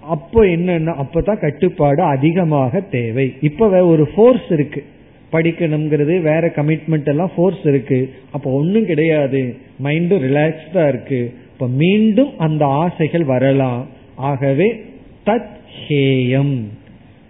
[0.00, 3.34] அப்போ என்னன்னா அப்பதான் கட்டுப்பாடு அதிகமாக தேவை.
[3.40, 4.84] இப்ப ஒரு ஃபோர்ஸ் இருக்கு.
[5.32, 8.10] படிக்கணுங்கிறது வேற கமிட்மெண்ட் எல்லாம் ஃபோர்ஸ் இருக்கு.
[8.30, 9.56] அப்ப ஒன்னும் கிடையாது.
[9.82, 11.34] மைண்டும் ரிலாக்ஸ்டா இருக்கு.
[11.52, 13.86] இப்ப மீண்டும் அந்த ஆசைகள் வரலாம்.
[14.14, 14.84] ஆகவே
[15.26, 15.56] தத்
[15.88, 16.60] ஹேயம்.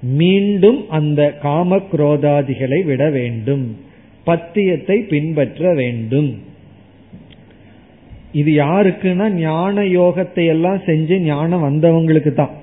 [0.02, 3.90] மீண்டும் அந்த காம குரோதாதிகளை விட வேண்டும்.
[4.26, 6.30] பத்தியத்தை பின்பற்ற வேண்டும்.
[8.40, 12.54] இது யாருக்குன்னா ஞான யோகத்தை எல்லாம் செஞ்சு ஞானம் வந்தவங்களுக்கு தான்.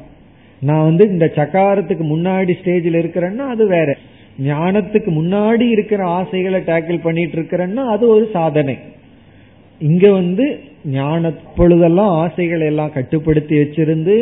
[0.61, 3.89] நான் வந்து இந்த சக்காரத்துக்கு முன்னாடி ஸ்டேஜில் இருக்கிறேன்னா அது வேற.
[4.43, 8.75] ஞானத்துக்கு முன்னாடி இருக்கிற ஆசைகளை டேக்கிள் பண்ணிட்டு இருக்கிறேன்னா அது ஒரு சாதனை.
[9.81, 10.45] இங்க வந்து
[10.85, 14.15] ஞான பொழுதெல்லாம் ஆசைகளை எல்லாம் கட்டுப்படுத்தி வச்சிருந்து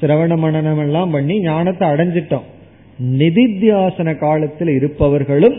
[0.00, 2.48] சிரவண மனநம் எல்லாம் பண்ணி ஞானத்தை அடைஞ்சிட்டோம்.
[3.20, 5.56] நிதித்தியாசன காலத்தில் இருப்பவர்களும்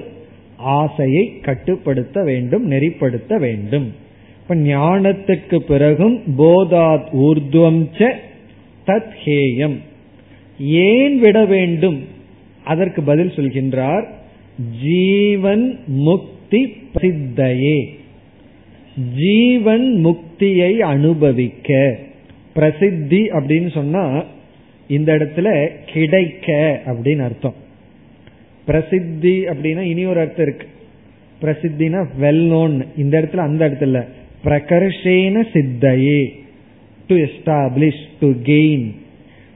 [0.66, 3.94] ஆசையை கட்டுப்படுத்த வேண்டும் நெறிப்படுத்த வேண்டும்.
[4.42, 8.12] இப்ப ஞானத்துக்கு பிறகும் போதாத் ஊர்துவம்
[8.86, 9.78] தத் ஹேயம்.
[10.60, 12.04] ஏன் விட வேண்டும்?
[12.64, 14.06] அதற்கு பதில் சொல்கின்றார்
[14.84, 17.90] ஜீவன் முக்தி பிரசித்தையே.
[19.16, 21.98] ஜீவன் முக்தியை அனுபவிக்க.
[22.54, 24.24] பிரசித்தி அப்படின்னு சொன்னா
[24.88, 27.64] இந்த இடத்துல கிடைக்க அப்படின்னு அர்த்தம்.
[28.66, 30.68] பிரசித்தி அப்படின்னா இனி ஒரு அர்த்தம் இருக்கு.
[31.42, 34.06] பிரசித்தினா வெல் நோன் இந்த இடத்துல அந்த இடத்துல
[34.44, 36.30] பிரகர்ஷேன சித்தையே.
[37.08, 38.92] டு எஸ்டாப்ளிஷ் டு கெயின்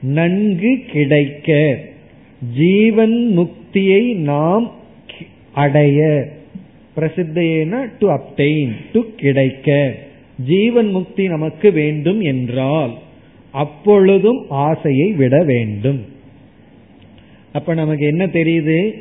[0.02, 1.78] நன்கு கிடைக்க.
[2.58, 4.72] ஜீவன் முக்தியை நாம்
[5.54, 6.28] அடைய.
[6.98, 9.96] பிரசித்தையேனா டு அப்டெயின் டு கிடைக்க.
[10.48, 12.98] ஜீவன் முக்தி நமக்கு வேண்டும் என்றால்
[13.52, 16.06] அப்பொழுதும் ஆசையை விட வேண்டும்.
[17.54, 18.94] அப்ப நமக்கு என்ன தெரியுது?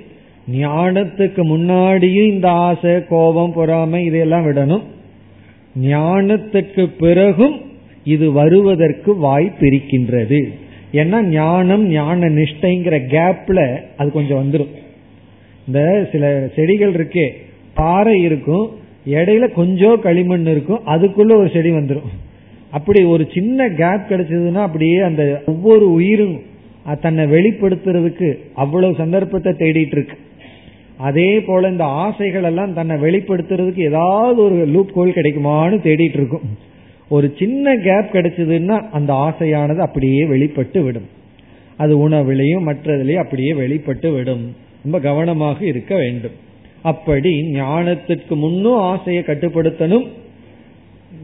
[0.52, 4.82] ஞானத்துக்கு முன்னாடியும் இந்த ஆசை கோபம் பொறாமை இதையெல்லாம் விடணும்.
[5.82, 7.60] ஞானத்துக்கு பிறகும்
[8.04, 10.52] இது வருவதற்கு வாய்ப்பு இருக்கின்றது.
[10.92, 14.72] ஏன்னா ஞானம் ஞான நிஷ்டைங்கிற கேப்ல அது கொஞ்சம் வந்துடும்
[15.66, 17.28] இந்த சில செடிகள் இருக்கே
[17.74, 18.70] பாறை இருக்கும்
[19.06, 22.08] இடையில கொஞ்சம் களிமண் இருக்கும் அதுக்குள்ள ஒரு செடி வந்துடும்
[22.70, 26.38] அப்படி ஒரு சின்ன கேப் கிடைச்சதுன்னா அப்படியே அந்த ஒவ்வொரு உயிரும்
[27.00, 30.16] தன்னை வெளிப்படுத்துறதுக்கு அவ்வளவு சந்தர்ப்பத்தை தேடிட்டு இருக்கு
[30.96, 36.66] அதே போல இந்த ஆசைகள் எல்லாம் தன்னை வெளிப்படுத்துறதுக்கு ஏதாவது ஒரு லூப் கோல் கிடைக்குமான்னு தேடிட்டு இருக்கும்
[37.08, 41.08] ஒரு சின்ன கேப் கிடைச்சதுன்னா அந்த ஆசையானது அப்படியே வெளிப்பட்டு விடும்.
[41.76, 44.56] அது உணவிலையும் மற்றதிலையும் அப்படியே வெளிப்பட்டு விடும்.
[44.82, 46.30] ரொம்ப கவனமாக இருக்க வேண்டும்.
[46.82, 50.08] அப்படி ஞானத்திற்கு முன்னும் ஆசையை கட்டுப்படுத்தணும்.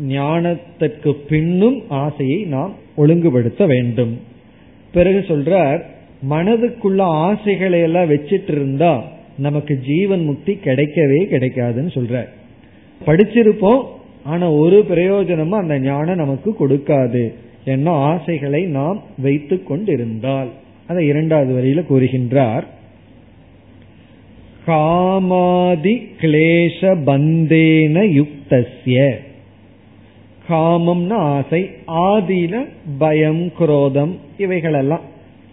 [0.08, 4.20] ஞானத்திற்கு பின்னும் ஆசையை நாம் ஒழுங்குபடுத்த வேண்டும்.
[4.94, 5.80] பிறகு சொல்றார்
[6.30, 9.04] மனதுக்குள்ள ஆசைகளை எல்லாம் வச்சிட்டு இருந்தா
[9.38, 12.24] நமக்கு ஜீவன் முக்தி கிடைக்கவே கிடைக்காதுன்னு சொல்ற
[13.06, 13.84] படிச்சிருப்போம்
[14.24, 17.32] ஆனா ஒரு பிரயோஜனமும் அந்த ஞானம் நமக்கு கொடுக்காது.
[17.64, 20.48] என்ன ஆசைகளை நாம் வைத்து கொண்டிருந்தால்.
[20.86, 22.62] அதை இரண்டாவது வரியில கூறுகின்றார்.
[24.66, 29.14] காமாதி கிளேஷ பந்தேன யுக்தஸ்ய.
[30.48, 32.68] காமம்னா ஆசை ஆதியில
[32.98, 35.00] பயம் குரோதம் இவைகளெல்லாம்.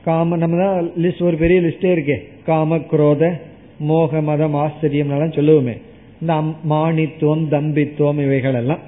[0.06, 2.18] காம நம்ம தான் லிஸ்ட் ஒரு பெரிய லிஸ்டே இருக்கே.
[2.46, 3.40] காம குரோத
[3.80, 5.78] மோக மதம் ஆச்சரியம் எல்லாம் சொல்லுவோமே.
[6.22, 6.34] இந்த
[6.70, 8.80] மானித்துவம் தம்பித்துவம் இவைகளெல்லாம்.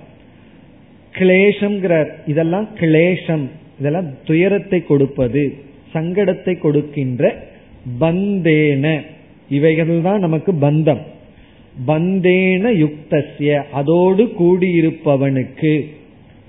[1.12, 3.50] எல்லாம் இதெல்லாம் கிளேஷம்.
[3.80, 5.54] இதெல்லாம் துயரத்தை கொடுப்பது
[5.94, 7.48] சங்கடத்தை கொடுக்கின்ற
[8.00, 9.02] பந்தேன.
[9.50, 11.00] இவைகள் தான் நமக்கு பந்தம்.
[11.88, 15.88] பந்தேன யுக்தசிய அதோடு கூடியிருப்பவனுக்கு.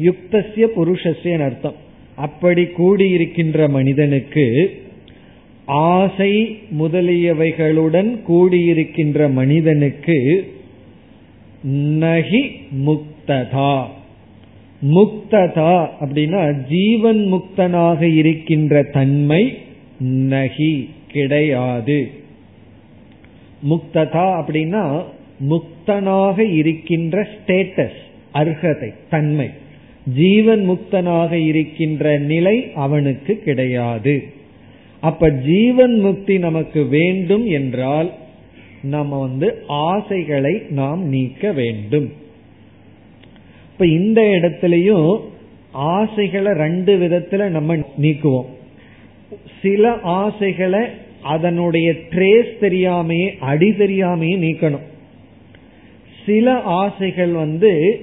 [0.02, 1.74] யுக்தசிய புருஷசிய அர்த்தம்.
[2.16, 4.78] அப்படி கூடியிருக்கின்ற மனிதனுக்கு
[5.64, 10.52] ஆசை முதலியவைகளுடன் கூடியிருக்கின்ற மனிதனுக்கு
[12.00, 12.50] நகி
[12.86, 13.84] முக்ததா.
[14.82, 19.58] முக்ததா அப்படின்னா ஜீவன் முக்தனாக இருக்கின்ற தன்மை
[20.04, 22.10] நகி கிடையாது.
[23.70, 25.04] முக்ததா அப்படின்னா
[25.40, 28.00] முக்தனாக இருக்கின்ற ஸ்டேட்டஸ்
[28.34, 29.50] அர்ஹதை தன்மை.
[30.14, 34.24] ஜீவன் முக்தனாக இருக்கின்ற நிலை அவனுக்கு கிடையாது.
[35.00, 38.10] அப்ப ஜீவன் முக்தி நமக்கு வேண்டும் என்றால்
[38.82, 42.12] நம்ம வந்து ஆசைகளை நாம் நீக்க வேண்டும்.
[43.72, 45.20] இப்ப இந்த இடத்துலயும்
[45.72, 48.46] ஆசைகளை ரெண்டு விதத்துல நம்ம நீக்குவோம்.
[49.62, 50.80] சில ஆசைகளை
[51.22, 54.92] அதனுடைய ட்ரேஸ் தெரியாமையே அடி தெரியாமையே நீக்கணும்.
[56.26, 58.00] சில ஆசைகள் வந்து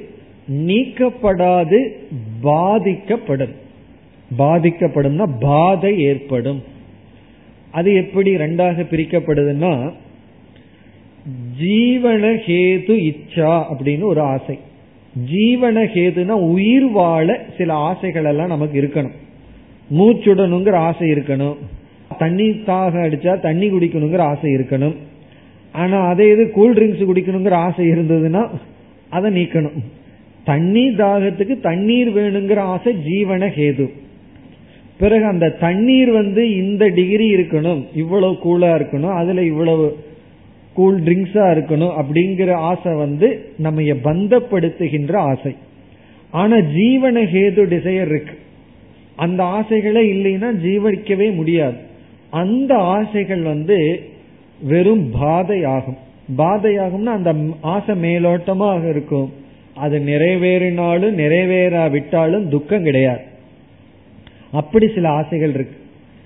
[0.51, 1.89] நீக்கப்படாது
[2.41, 3.51] பாதிக்கப்படும்.
[4.38, 6.63] பாதிக்கப்படும்னா பாதை ஏற்படும்.
[7.72, 9.91] அது எப்படி ரெண்டாக பிரிக்கப்படுதுன்னா
[11.61, 14.59] ஜீவனஹேது இச்சா அப்படின்னு ஒரு ஆசை.
[15.32, 19.11] ஜீவனஹேதுனா உயிர் வாழ சில ஆசைகள் எல்லாம் நமக்கு இருக்கணும்.
[19.97, 21.55] மூச்சுடணுங்கிற ஆசை இருக்கணும்.
[22.17, 24.95] தண்ணி தாக அடிச்சா தண்ணி குடிக்கணுங்கிற ஆசை இருக்கணும்.
[25.72, 28.49] ஆனா அதே இது கூல் ட்ரிங்க்ஸ் குடிக்கணுங்கிற ஆசை இருந்ததுன்னா
[29.09, 29.80] அதை நீக்கணும்.
[30.43, 33.89] தண்ணி தாகத்துக்கு தண்ணீர் வேணுங்கிற ஆசை ஜீவன ஹேது.
[34.97, 39.97] பிறகு அந்த தண்ணீர் வந்து இந்த டிகிரி இருக்கணும் இவ்வளவு கூலா இருக்கணும் அதுல இவ்வளவு
[40.74, 45.55] கூல் ட்ரிங்க்ஸா இருக்கணும் அப்படிங்கிற ஆசை வந்து நம்ம பந்தப்படுத்துகின்ற ஆசை.
[46.32, 48.38] ஆனா ஜீவன ஹேது டிசையர் இருக்கு.
[49.15, 51.76] அந்த ஆசைகளே இல்லைன்னா ஜீவனிக்கவே முடியாது.
[52.30, 54.09] அந்த ஆசைகள் வந்து
[54.62, 55.97] வெறும் பாதையாகும்.
[56.38, 59.34] பாதையாகும்னா அந்த ஆசை மேலோட்டமாக இருக்கும்.
[59.76, 63.22] அது நிறைவேறினாலும் நிறைவேறாவிட்டாலும் துக்கம் கிடையாது.
[64.51, 65.76] அப்படி சில ஆசைகள் இருக்கு.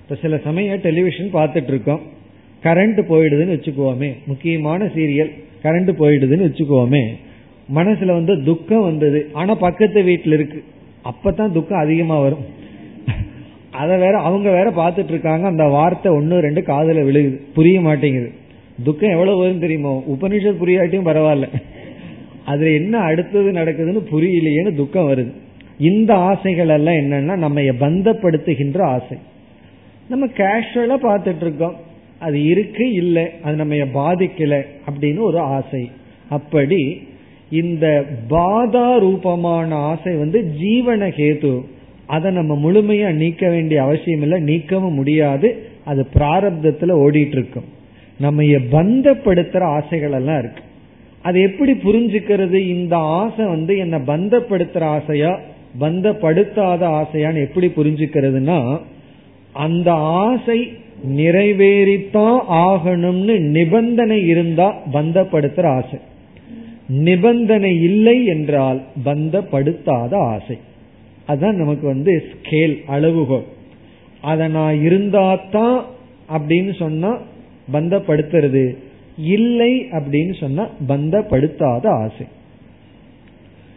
[0.02, 2.00] இப்ப சில சமயம் டெலிவிஷன் பார்த்துட்டு இருக்கோம்
[2.62, 4.14] கரண்ட் போயிடுதுன்னு வச்சுக்குவோமே.
[4.26, 5.30] முக்கியமான சீரியல்
[5.62, 7.08] கரண்ட் போயிடுதுன்னு வச்சுக்குவோமே.
[7.74, 9.30] மனசுல வந்து துக்கம் வந்தது.
[9.32, 10.64] ஆனா பக்கத்து வீட்டில் இருக்கு.
[11.04, 12.44] அப்பதான் துக்கம் அதிகமா வரும்.
[13.76, 15.46] அதை வேற அவங்க வேற பாத்துட்டு இருக்காங்க.
[15.46, 17.40] அந்த வார்த்தை ஒன்னு ரெண்டு காதல விழுகுது.
[17.54, 18.32] புரிய மாட்டேங்குது.
[18.84, 20.04] துக்கம் எவ்வளவு வரும் தெரியுமோ?
[20.08, 21.48] உபனிஷத் புரியாட்டியும் பரவாயில்ல.
[22.44, 25.32] அதுல என்ன அடுத்தது நடக்குதுன்னு புரியலையேன்னு துக்கம் வருது.
[25.78, 29.18] இந்த ஆசைகள் எல்லாம் என்னன்னா நம்ம பந்தப்படுத்துகின்ற ஆசை.
[30.08, 31.76] நம்ம கேஷுவலா பார்த்துட்டு இருக்கோம்.
[32.18, 33.26] அது இருக்கு இல்லை.
[33.42, 35.90] அது நம்ம பாதிக்கல அப்படின்னு ஒரு ஆசை.
[36.28, 37.08] அப்படி
[37.50, 41.62] இந்த பாதா ரூபமான ஆசை வந்து ஜீவன கேது
[42.06, 45.68] அதை நம்ம முழுமையா நீக்க வேண்டிய அவசியம் இல்லை நீக்கவும் முடியாது.
[45.84, 47.64] அது பிராரப்தத்துல ஓடிட்டு இருக்கும்
[48.18, 50.62] நம்ம பந்தப்படுத்துற ஆசைகள் எல்லாம் இருக்கு.
[51.22, 52.54] அது எப்படி புரிஞ்சுக்கிறது?
[52.54, 55.40] இந்த ஆசை வந்து என்ன பந்தப்படுத்துற ஆசையா
[55.80, 58.78] பந்தப்படுத்தாத ஆசையான்னு எப்படி புரிஞ்சுக்கிறதுனா
[59.52, 60.72] அந்த ஆசை
[61.16, 65.98] நிறைவேறித்தான் ஆகணும்னு நிபந்தனை இருந்தா பந்தப்படுத்துற ஆசை.
[66.88, 70.58] நிபந்தனை இல்லை என்றால் பந்தப்படுத்தாத ஆசை.
[71.26, 73.44] அதுதான் நமக்கு வந்து ஸ்கேல் அளவுகோல்.
[74.20, 75.82] அதை நான் இருந்தாதான்
[76.32, 77.18] அப்படின்னு சொன்னா
[77.72, 78.76] பந்தப்படுத்துறது.
[79.18, 82.26] இல்லை அப்படின்னு சொன்னா பந்தப்படுத்தாத ஆசை.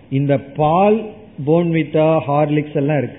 [0.10, 1.10] இந்த பால்
[1.48, 3.18] போன்விட்டா ஹார்லிக்ஸ் எல்லாம் இருக்கு.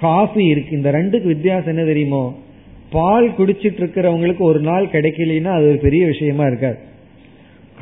[0.00, 0.76] காஃபி இருக்கு.
[0.76, 2.42] இந்த ரெண்டுக்கு வித்தியாசம் என்ன தெரியுமோ?
[2.90, 6.78] பால் குடிச்சிட்டு இருக்கிறவங்களுக்கு ஒரு நாள் கிடைக்கலன்னா அது ஒரு பெரிய விஷயமா இருக்காது.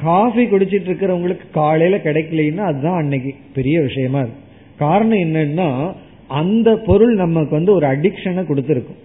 [0.03, 4.42] காஃபி குடிச்சிட்டு இருக்கிறவங்களுக்கு காலையில கிடைக்கலன்னா அதுதான் அன்னைக்கு பெரிய விஷயமா இருக்கு.
[4.83, 5.93] காரணம் என்னன்னா
[6.29, 9.01] அந்த பொருள் நமக்கு வந்து ஒரு அடிக்ஷனை கொடுத்துருக்கும்.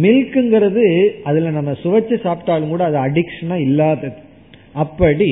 [0.00, 0.84] மில்க்குங்கிறது
[1.24, 4.14] அதுல நம்ம சுவைச்சு சாப்பிட்டாலும் கூட அது அடிக்ஷனா இல்லாதது.
[4.72, 5.30] அப்படி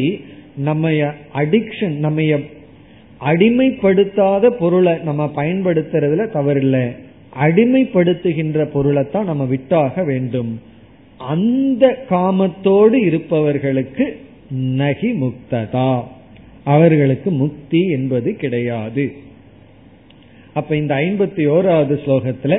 [0.57, 0.91] நம்ம
[1.35, 2.21] அடிக்ஷன் நம்ம
[3.21, 6.85] அடிமைப்படுத்தாத பொருளை நம்ம பயன்படுத்துறதுல தவறில்லை.
[7.43, 10.61] அடிமைப்படுத்துகின்ற பொருளைத்தான் நம்ம விட்டாக வேண்டும்.
[11.19, 14.05] அந்த காமத்தோடு இருப்பவர்களுக்கு
[14.77, 16.03] நகி முக்ததா.
[16.65, 19.05] அவர்களுக்கு முக்தி என்பது கிடையாது.
[20.55, 22.59] அப்ப இந்த ஐம்பத்தி ஓராவது ஸ்லோகத்துல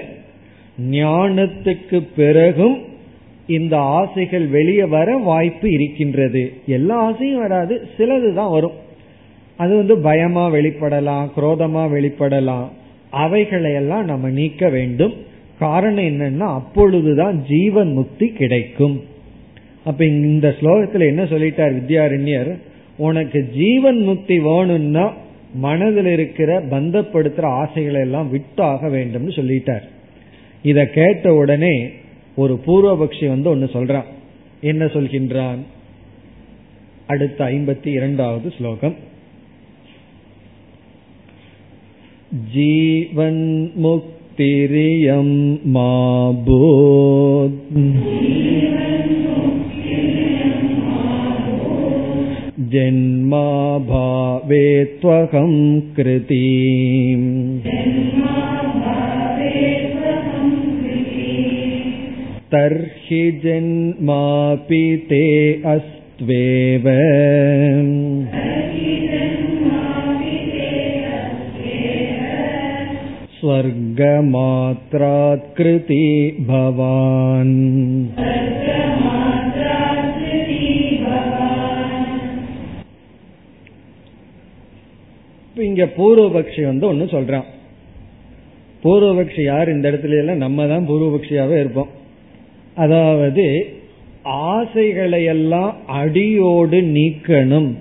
[0.91, 2.82] ஞானத்துக்கு பிறகும்
[3.48, 6.54] இந்த ஆசைகள் வெளியே வர வாய்ப்பு இருக்கின்றது.
[6.68, 8.84] எல்லா ஆசையும் வராது சிலது தான் வரும்.
[9.58, 12.68] அது வந்து பயமா வெளிப்படலாம் குரோதமா வெளிப்படலாம்.
[13.12, 15.14] அவைகளையெல்லாம் நம்ம நீக்க வேண்டும்.
[15.60, 19.04] காரணம் என்னன்னா அப்பொழுதுதான் ஜீவன் முக்தி கிடைக்கும்.
[19.86, 22.58] அப்ப இந்த ஸ்லோகத்துல என்ன சொல்லிட்டார் வித்யாரண்யர்?
[22.98, 25.14] உனக்கு ஜீவன் முக்தி வேணும்னா
[25.55, 29.85] மனதில் இருக்கிற பந்தப்படுத்துற ஆசைகளை எல்லாம் விட்டாக வேண்டும்னு சொல்லிட்டார்
[30.64, 31.75] இத கேட்ட உடனே
[32.37, 34.09] ஒரு பூர்வபக்ஷி வந்து ஒன்னு சொல்றான்
[34.62, 35.61] என்ன சொல்கின்றான்
[37.07, 38.97] அடுத்த ஐம்பத்தி இரண்டாவது ஸ்லோகம்
[43.93, 45.31] जीवन्मुक्तिरियं
[45.66, 45.89] मा
[46.45, 47.57] बोध्
[52.75, 53.47] जन्मा
[53.89, 54.66] भावे
[55.03, 55.55] त्वहं
[55.97, 56.47] कृती
[62.55, 65.23] तर्हि जन्मापि ते
[65.73, 66.87] अस्त्वेव
[73.41, 74.07] स्वर्गमात्रात्कृति
[76.49, 77.55] भवान्
[85.56, 87.43] இங்க பூர்வபக்ஷி வந்து ஒன்னு சொல்றான்.
[88.84, 91.88] பூர்வபக்ஷி யார் இந்த இடத்துல எல்லாம் நம்ம தான் பூர்வபக்ஷியாவே இருப்போம்.
[92.76, 93.66] அதாவது
[94.24, 97.74] ஆசைகளை எல்லாம் அடியோடு நீக்கணும்.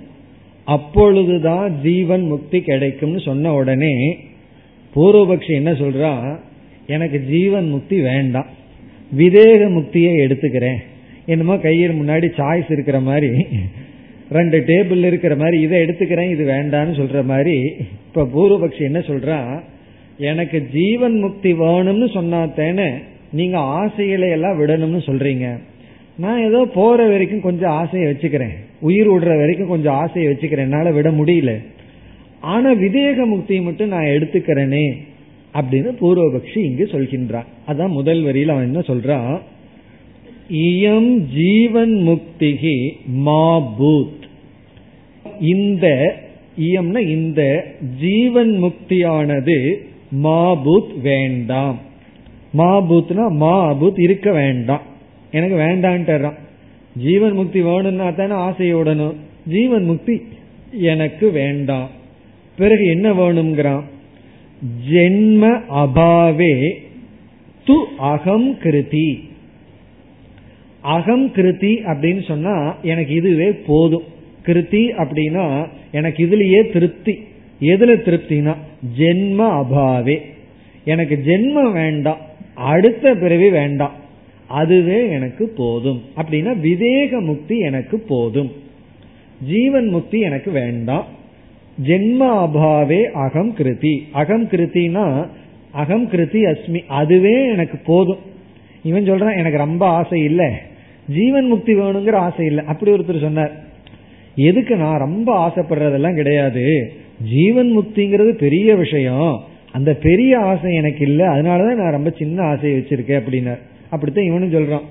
[0.65, 4.17] அப்பொழுதுதான் ஜீவன் முக்தி கிடைக்கும்னு சொன்ன உடனே
[4.95, 6.39] பூர்வபக்ஷி என்ன சொல்றா?
[6.87, 8.45] எனக்கு ஜீவன் முக்தி வேண்டாம்.
[9.17, 10.77] விதேக முக்தியை எடுத்துக்கிறேன்.
[11.25, 13.45] என்னமோ கையில் முன்னாடி சாய்ஸ் இருக்கிற மாதிரி.
[14.29, 17.73] ரெண்டு டேபிள் இருக்கிற மாதிரி இதை எடுத்துக்கிறேன் இது வேண்டான்னு சொல்ற மாதிரி
[18.07, 19.59] இப்ப பூர்வபக்ஷி என்ன சொல்றா?
[20.17, 22.93] எனக்கு ஜீவன் முக்தி வேணும்னு சொன்னாத்தேன்னு
[23.31, 25.59] நீங்க ஆசைகளை எல்லாம் விடணும்னு சொல்றீங்க.
[26.17, 28.55] நான் ஏதோ போற வரைக்கும் கொஞ்சம் ஆசையை வச்சுக்கிறேன்.
[28.79, 30.67] உயிர் விடுற வரைக்கும் கொஞ்சம் ஆசையை வச்சுக்கிறேன்.
[30.67, 31.57] என்னால விட முடியல.
[32.39, 34.97] ஆனா விதேக முக்தியை மட்டும் நான் எடுத்துக்கிறேனே
[35.53, 39.41] அப்படின்னு பூர்வபக்ஷி இங்கு சொல்கின்றான் அதான் முதல் வரியில அவன் என்ன சொல்றான்
[40.51, 42.91] இயம் ஜீவன் முக்திகி
[43.25, 44.23] மாபூத்.
[45.39, 46.15] இந்த
[46.59, 47.65] இயம்னா இந்த
[47.99, 49.73] ஜீவன் முக்தியானது
[50.23, 51.79] மாபூத் வேண்டாம்.
[52.57, 54.81] மாபூத்னா மாபூத் இருக்க வேண்டாம்.
[55.31, 56.37] எனக்கு வேண்டான்ட்டுறான்
[57.03, 59.15] ஜீவன் முக்தி வேணும்னா தானே ஆசையோடணும்
[59.47, 60.21] ஜீவன் முக்தி
[60.71, 61.89] எனக்கு வேண்டாம்.
[62.57, 63.83] பிறகு என்ன வேணுங்கிறான்
[64.91, 66.71] ஜென்ம அபாவே
[67.67, 69.33] து அகம் கிருதி.
[70.85, 74.03] அகம் கிருதி அப்படின்னு சொன்னா எனக்கு இதுவே போதும்.
[74.45, 77.11] கிருதி அப்படின்னா எனக்கு இதுலயே திருப்தி.
[77.61, 78.55] எதுல திருப்தினா
[78.97, 80.21] ஜென்ம அபாவே.
[80.85, 82.17] எனக்கு ஜென்மம் வேண்டாம்.
[82.55, 83.91] அடுத்த பிறவி வேண்டாம்.
[84.47, 86.01] அதுவே எனக்கு போதும்.
[86.17, 88.51] அப்படின்னா விவேக முக்தி எனக்கு போதும்.
[89.47, 91.05] ஜீவன் முக்தி எனக்கு வேண்டாம்.
[91.87, 93.99] ஜென்ம அபாவே அகம் கிருதி.
[94.11, 95.27] அகம் கிருத்தினா
[95.71, 96.83] அகம் கிருதி அஸ்மி.
[96.87, 98.19] அதுவே எனக்கு போதும்.
[98.83, 100.51] இவன் சொல்றான் எனக்கு ரொம்ப ஆசை இல்லை.
[101.07, 102.65] ஜீவன் முக்தி வேணுங்கிற ஆசை இல்லை.
[102.65, 103.51] அப்படி ஒருத்தர் சொன்னார்.
[104.35, 106.93] எதுக்கு நான் ரொம்ப ஆசைப்படுறதெல்லாம் கிடையாது.
[107.29, 109.43] ஜீவன் முக்திங்கிறது பெரிய விஷயம்.
[109.71, 111.25] அந்த பெரிய ஆசை எனக்கு இல்லை.
[111.25, 113.59] அதனாலதான் நான் ரொம்ப சின்ன ஆசையை வச்சிருக்கேன் அப்படின்னார்.
[113.89, 114.83] அப்படித்தான் இவனும் சொல்றான்.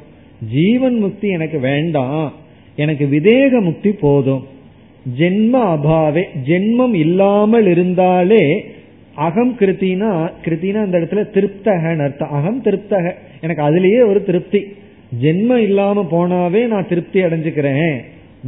[0.52, 2.32] ஜீவன் முக்தி எனக்கு வேண்டாம்.
[2.76, 4.46] எனக்கு விதேக முக்தி போதும்.
[5.18, 8.64] ஜென்ம அபாவே ஜென்மம் இல்லாமல் இருந்தாலே
[9.14, 12.30] அகம் கிருத்தினா கிருத்தினா அந்த இடத்துல திருப்தகன்னு அர்த்தம்.
[12.30, 13.12] அகம் திருப்தக.
[13.40, 14.66] எனக்கு அதுலேயே ஒரு திருப்தி.
[15.22, 18.02] ஜென்மம் இல்லாம போனாவே நான் திருப்தி அடைஞ்சுக்கிறேன்.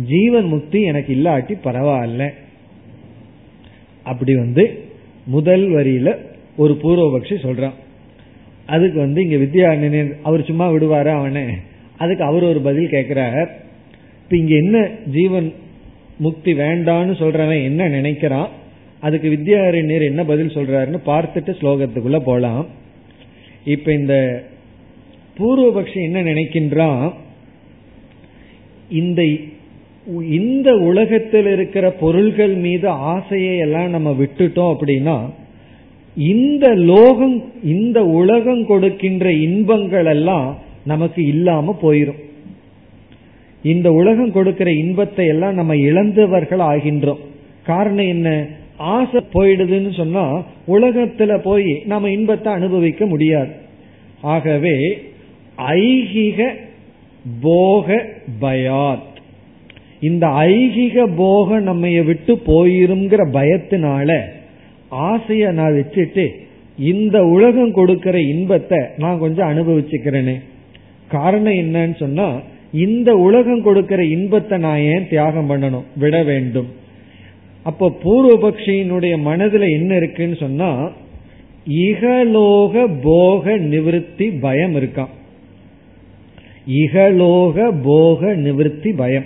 [0.08, 2.28] ஜீவன் முக்தி எனக்கு இல்லாட்டி பரவாயில்ல.
[4.02, 4.84] அப்படி வந்து
[5.26, 6.16] முதல் வரியில
[6.56, 7.76] ஒரு பூர்வபக்ஷி சொல்றான்.
[8.66, 11.44] அதுக்கு வந்து இங்க வித்யா அவர் சும்மா விடுவாரு அவனே?
[11.96, 13.50] அதுக்கு அவர் ஒரு பதில் கேட்கிறார்
[14.22, 15.52] இப்ப இங்க என்ன ஜீவன்
[16.18, 18.48] முக்தி வேண்டான்னு சொல்றவன் என்ன நினைக்கிறான்?
[19.00, 22.66] அதுக்கு வித்யாரண்யர் என்ன பதில் சொல்றாருன்னு பார்த்துட்டு ஸ்லோகத்துக்குள்ள போலாம்.
[23.64, 24.14] இப்ப இந்த
[25.38, 27.12] பூர்வபக்ஷி என்ன நினைக்கின்றான்
[28.88, 29.22] இந்த
[30.30, 35.30] இந்த உலகத்தில் இருக்கிற பொருள்கள் மீது ஆசையை எல்லாம் நம்ம விட்டுட்டோம் அப்படின்னா
[36.16, 42.20] இந்த லோகம் இந்த உலகம் கொடுக்கின்ற இன்பங்கள் எல்லாம் நமக்கு இல்லாம போயிரும்.
[43.62, 47.18] இந்த உலகம் கொடுக்கிற இன்பத்தை எல்லாம் நம்ம இழந்தவர்கள் ஆகின்றோம்.
[47.64, 48.46] காரணம் என்ன?
[48.76, 53.50] ஆசை போயிடுதுன்னு சொன்னா உலகத்துல போய் நம்ம இன்பத்தை அனுபவிக்க முடியாது.
[54.20, 54.76] ஆகவே
[55.58, 56.52] ஐகிக
[57.40, 58.04] போக
[58.40, 59.14] பயாத்.
[60.00, 64.20] இந்த ஐகிக போக நம்ம விட்டு போயிருங்கிற பயத்தினால
[64.90, 66.28] ஆசைய நான் வச்சுட்டு
[66.78, 70.40] இந்த உலகம் கொடுக்கிற இன்பத்தை நான் கொஞ்சம் அனுபவிச்சுக்கிறேனே.
[71.08, 72.40] காரணம் என்னன்னு சொன்னா
[72.72, 75.84] இந்த உலகம் கொடுக்கிற இன்பத்தை நான் ஏன் தியாகம் பண்ணணும்?
[75.96, 76.66] விட வேண்டும்.
[77.62, 80.90] அப்போ பூர்வபக்ஷியினுடைய மனதுல என்ன இருக்குன்னு சொன்னா
[81.68, 85.14] இகலோக போக நிவிருத்தி பயம் இருக்கான்
[86.68, 89.24] இகலோக போக நிவிருத்தி பயம்.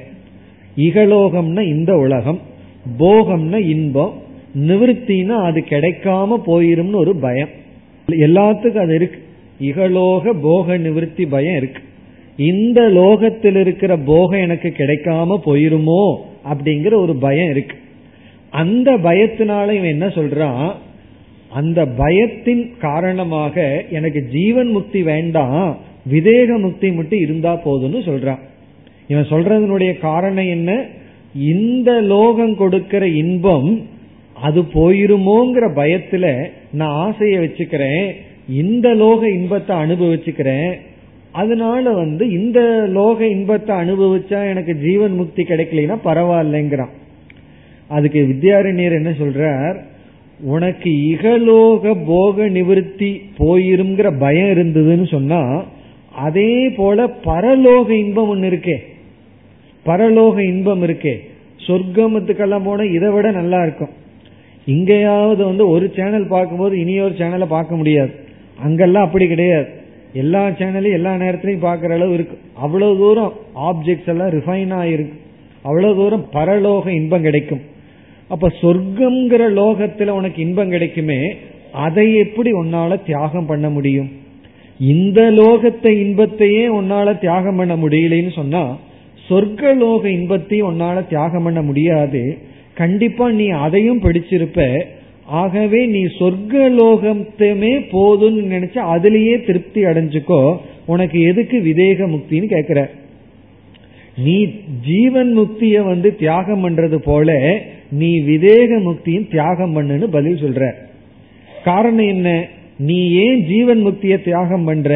[0.76, 2.41] இகலோகம்னா இந்த உலகம்
[2.99, 4.12] போகம்னா இன்பம்
[4.59, 7.49] நிவர்த்தினா அது கிடைக்காம போயிரும்னு ஒரு பயம்.
[8.09, 9.22] எல்லாத்துக்கும் அது இருக்கு.
[9.61, 11.82] இகலோக போக நிவிருத்தி பயம் இருக்கு.
[12.36, 16.16] இந்த லோகத்தில் இருக்கிற போகம் எனக்கு கிடைக்காம போயிருமோ
[16.53, 17.76] அப்படிங்கிற ஒரு பயம் இருக்கு.
[18.51, 20.72] அந்த பயத்தினால இவன் என்ன சொல்றான்?
[21.49, 25.78] அந்த பயத்தின் காரணமாக எனக்கு ஜீவன் முக்தி வேண்டாம்
[26.09, 28.38] விதேக முக்தி மட்டும் இருந்தா போதும்னு சொல்றான்
[29.09, 30.84] இவன் சொல்றதனுடைய காரணம் என்ன?
[31.34, 33.80] இந்த லோகம் கொடுக்கிற இன்பம்
[34.32, 38.12] அது போயிருமோங்கிற பயத்துல நான் ஆசைய வச்சுக்கிறேன்
[38.48, 40.72] இந்த லோக இன்பத்தை அனுபவிச்சுக்கிறேன்
[41.32, 46.94] அதனால வந்து இந்த லோக இன்பத்தை அனுபவிச்சா எனக்கு ஜீவன் முக்தி கிடைக்கலனா பரவாயில்லைங்கிறான்.
[47.88, 49.76] அதுக்கு வித்யாரண்யர் என்ன சொல்றார்?
[50.42, 55.64] உனக்கு இகலோக போக நிவிருத்தி போயிருங்கிற பயம் இருந்ததுன்னு சொன்னா
[56.14, 58.76] அதே போல பரலோக இன்பம் ஒன்று இருக்கே.
[59.86, 61.18] பரலோக இன்பம் இருக்கே.
[61.66, 63.88] சொர்க்கமத்துக்கெல்லாம் போனால் இதை விட நல்லா இருக்கும்.
[64.66, 68.11] இங்கேயாவது வந்து ஒரு சேனல் பார்க்கும்போது இனி ஒரு சேனலை பார்க்க முடியாது.
[68.62, 69.68] அங்கெல்லாம் அப்படி கிடையாது.
[70.12, 72.38] எல்லா சேனலையும் எல்லா நேரத்திலையும் பார்க்குற அளவு இருக்கு.
[72.54, 75.12] அவ்வளவு தூரம் ஆப்ஜெக்ட்ஸ் எல்லாம் ரிஃபைன் ஆயிருக்கு.
[75.62, 77.61] அவ்வளவு தூரம் பரலோக இன்பம் கிடைக்கும்.
[78.28, 81.34] அப்ப சொர்க்கம்ங்கிற லோகத்துல உனக்கு இன்பம் கிடைக்குமே
[81.72, 84.19] அதை எப்படி உன்னால தியாகம் பண்ண முடியும்?
[84.81, 88.76] இந்த லோகத்தை இன்பத்தையே உன்னால தியாகம் பண்ண முடியலன்னு சொன்னா
[89.28, 92.39] சொர்க்க லோக இன்பத்தையும் உன்னால தியாகம் பண்ண முடியாது.
[92.74, 94.85] கண்டிப்பா நீ அதையும் பிடிச்சிருப்ப.
[95.24, 100.57] ஆகவே நீ சொர்க்க லோகத்தையுமே போதும்னு நினைச்சு அதுலயே திருப்தி அடைஞ்சுக்கோ.
[100.87, 102.91] உனக்கு எதுக்கு விதேக முக்தின்னு கேக்குற.
[104.16, 104.47] நீ
[104.87, 107.59] ஜீவன் முக்திய வந்து தியாகம் பண்றது போல
[107.91, 110.72] நீ விதேக முக்தியும் தியாகம் பண்ணுன்னு பதில் சொல்ற.
[111.64, 112.47] காரணம் என்ன?
[112.81, 114.91] நீ ஏன் ஜீவன் முக்திய தியாகம் பண்ற?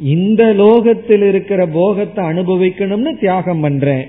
[0.00, 4.06] இந்த லோகத்தில் இருக்கிற போகத்தை அனுபவிக்கணும்னு தியாகம் பண்ற.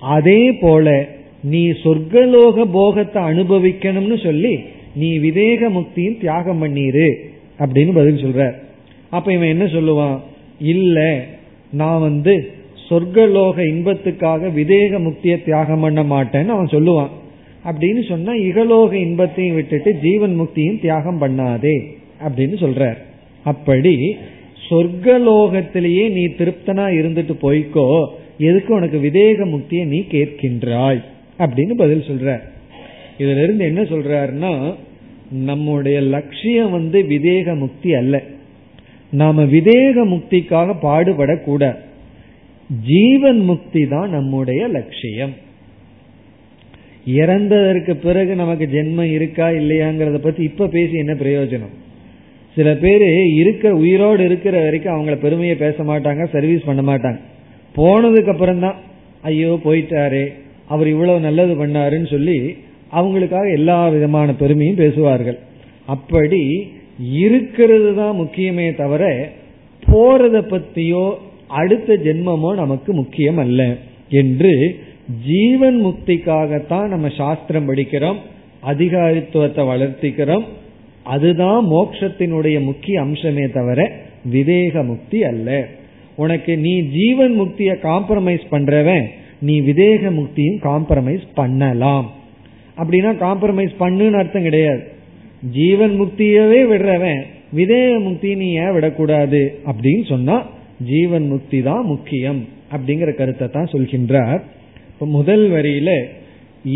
[0.00, 1.08] அதே போல
[1.42, 4.58] நீ சொர்க்கலோக போகத்தை அனுபவிக்கணும்னு சொல்லி
[4.94, 7.08] நீ விதேக முக்தியும் தியாகம் பண்ணிரு
[7.58, 8.52] அப்படின்னு பதில் சொல்ற
[9.10, 10.18] அப்ப இவன் என்ன சொல்லுவான்?
[10.58, 11.24] இல்ல
[11.72, 12.34] நான் வந்து
[12.88, 17.12] சொர்க்கலோக இன்பத்துக்காக விதேக முக்தியை தியாகம் பண்ண மாட்டேன்னு அவன் சொல்லுவான்.
[17.64, 21.76] அப்படின்னு சொன்னா இகலோக இன்பத்தையும் விட்டுட்டு ஜீவன் முக்தியும் தியாகம் பண்ணாதே.
[22.24, 22.96] அப்படின்னு சொல்ற
[23.44, 24.16] அப்படி
[24.70, 28.06] சொர்க்கலோகத்திலேயே நீ திருப்தனா இருந்துட்டு போய்க்கோ
[28.38, 31.02] எதுக்கு உனக்கு விதேக முக்தியை நீ கேட்கின்றாய்?
[31.38, 32.40] அப்படின்னு பதில் சொல்ற
[33.18, 34.74] இதுல இருந்து என்ன சொல்றாருன்னா
[35.30, 38.22] நம்முடைய லட்சியம் வந்து விதேக முக்தி அல்ல.
[39.10, 41.76] நாம விதேக முக்திக்காக பாடுபடக்கூடாது.
[42.82, 45.34] ஜீவன் முக்தி தான் நம்முடைய லட்சியம்.
[47.06, 51.74] இறந்ததற்கு பிறகு நமக்கு ஜென்மம் இருக்கா இல்லையாங்கிறத பத்தி இப்ப பேசி என்ன பிரயோஜனம்?
[52.56, 53.06] சில பேர்
[53.40, 57.18] இருக்கிற உயிரோடு இருக்கிற வரைக்கும் அவங்கள பெருமையை பேச மாட்டாங்க சர்வீஸ் பண்ண மாட்டாங்க.
[57.74, 58.78] போனதுக்கு அப்புறம் தான்
[59.30, 60.22] ஐயோ போயிட்டாரு
[60.72, 62.38] அவர் இவ்வளவு நல்லது பண்ணாருன்னு சொல்லி
[62.98, 65.38] அவங்களுக்காக எல்லா விதமான பெருமையும் பேசுவார்கள்.
[65.94, 66.42] அப்படி
[67.22, 69.04] இருக்கிறது தான் முக்கியமே தவிர
[69.82, 71.06] போறத பத்தியோ
[71.60, 73.60] அடுத்த ஜென்மமோ நமக்கு முக்கியம் அல்ல.
[74.20, 74.52] என்று
[75.26, 78.18] ஜீவன் முக்திக்காகத்தான் நம்ம சாஸ்திரம் படிக்கிறோம்
[78.72, 80.46] அதிகாரித்துவத்தை வளர்த்திக்கிறோம்
[81.14, 83.80] அதுதான் மோட்சத்தினுடைய முக்கிய அம்சமே தவிர
[84.34, 85.48] விவேக முக்தி அல்ல.
[86.16, 89.06] உனக்கு நீ ஜீவன் முக்திய காம்ப்ரமைஸ் பண்றவன்
[89.40, 92.06] நீ விதேக முக்தியும் காம்ப்ரமைஸ் பண்ணலாம்.
[92.80, 94.82] அப்படின்னா காம்ப்ரமைஸ் பண்ணுன்னு அர்த்தம் கிடையாது.
[95.58, 97.22] ஜீவன் முக்தியவே விடுறவன்
[97.58, 100.36] விதேக முக்தி நீ ஏன் விடக்கூடாது அப்படின்னு சொன்னா
[100.90, 102.40] ஜீவன் முக்தி தான் முக்கியம்
[102.74, 104.40] அப்படிங்கிற கருத்தை தான் சொல்கின்றார்.
[104.92, 105.90] இப்ப முதல் வரியில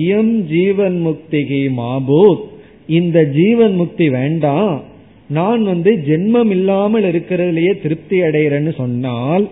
[0.05, 2.45] இயம் ஜீவன் முக்திகி மாபூத்.
[2.91, 4.85] இந்த ஜீவன் முக்தி வேண்டாம்.
[5.29, 9.45] நான் வந்து ஜென்மம் இல்லாமல் இருக்கிறதுலயே திருப்தி அடைகிறேன்னு சொன்னால்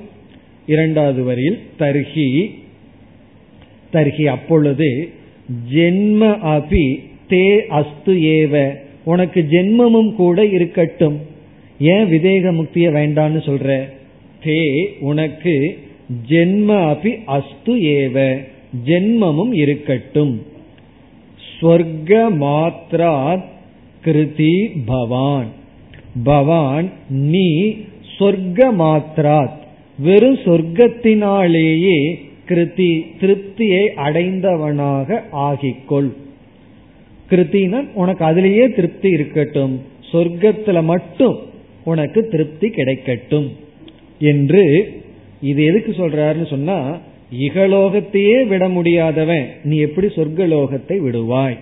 [0.66, 2.30] இரண்டாவது வரியில் தர்ஹி
[3.92, 4.88] தர்ஹி அப்பொழுது
[5.74, 6.20] ஜென்ம
[6.54, 6.86] அபி
[7.28, 8.54] தே அஸ்து ஏவ.
[9.04, 11.16] உனக்கு ஜென்மமும் கூட இருக்கட்டும்.
[11.80, 13.70] ஏன் விதேக முக்திய வேண்டான்னு சொல்ற?
[14.44, 14.60] தே
[15.00, 15.54] உனக்கு
[16.28, 18.16] ஜென்ம அபி அஸ்து ஏவ.
[18.86, 20.34] ஜென்மமும் இருக்கட்டும்.
[21.60, 23.44] ஸ்வர்க மாத்ராத்
[24.04, 25.46] கிருதி பவான்.
[26.24, 27.76] பவான் நீ
[28.18, 29.58] சொர்க்க மாத்ராத்
[29.98, 32.14] வெறும் சொர்க்கத்தினாலேயே
[32.48, 36.12] கிருதி திருப்தியை அடைந்தவனாக ஆகிக்கொள்.
[37.30, 39.80] கிருத்தினா உனக்கு அதிலேயே திருப்தி இருக்கட்டும்.
[40.12, 41.38] சொர்க்கத்துல மட்டும்
[41.84, 43.52] உனக்கு திருப்தி கிடைக்கட்டும்.
[44.18, 44.92] என்று
[45.40, 46.98] இது எதுக்கு சொல்றாருன்னு சொன்னா
[47.32, 51.56] இகலோகத்தையே விட முடியாதவன் நீ எப்படி சொர்க்கலோகத்தை விடுவாய்?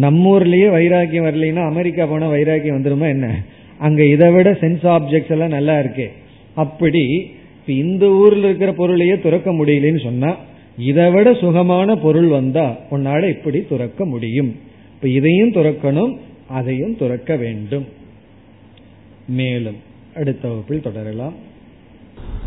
[0.00, 3.42] நம்மூர்லயே வைராக்கியம் வரலைன்னா அமெரிக்கா போனா வைராக்கியம் வந்துருமா என்ன?
[3.78, 6.08] அங்க இதை விட சென்ஸ் ஆப்ஜெக்ட்ஸ் எல்லாம் நல்லா இருக்கே.
[6.54, 7.30] அப்படி
[7.66, 10.36] இந்த ஊர்ல இருக்கிற பொருளையே துறக்க முடியலன்னு சொன்னா
[10.78, 14.56] இதை விட சுகமான பொருள் வந்தா உன்னால இப்படி துறக்க முடியும்.
[14.94, 16.16] இப்ப இதையும் துறக்கணும்
[16.48, 17.86] அதையும் துறக்க வேண்டும்.
[19.28, 19.76] மேலும்
[20.16, 21.50] அடுத்த வகுப்பில் தொடரலாம்.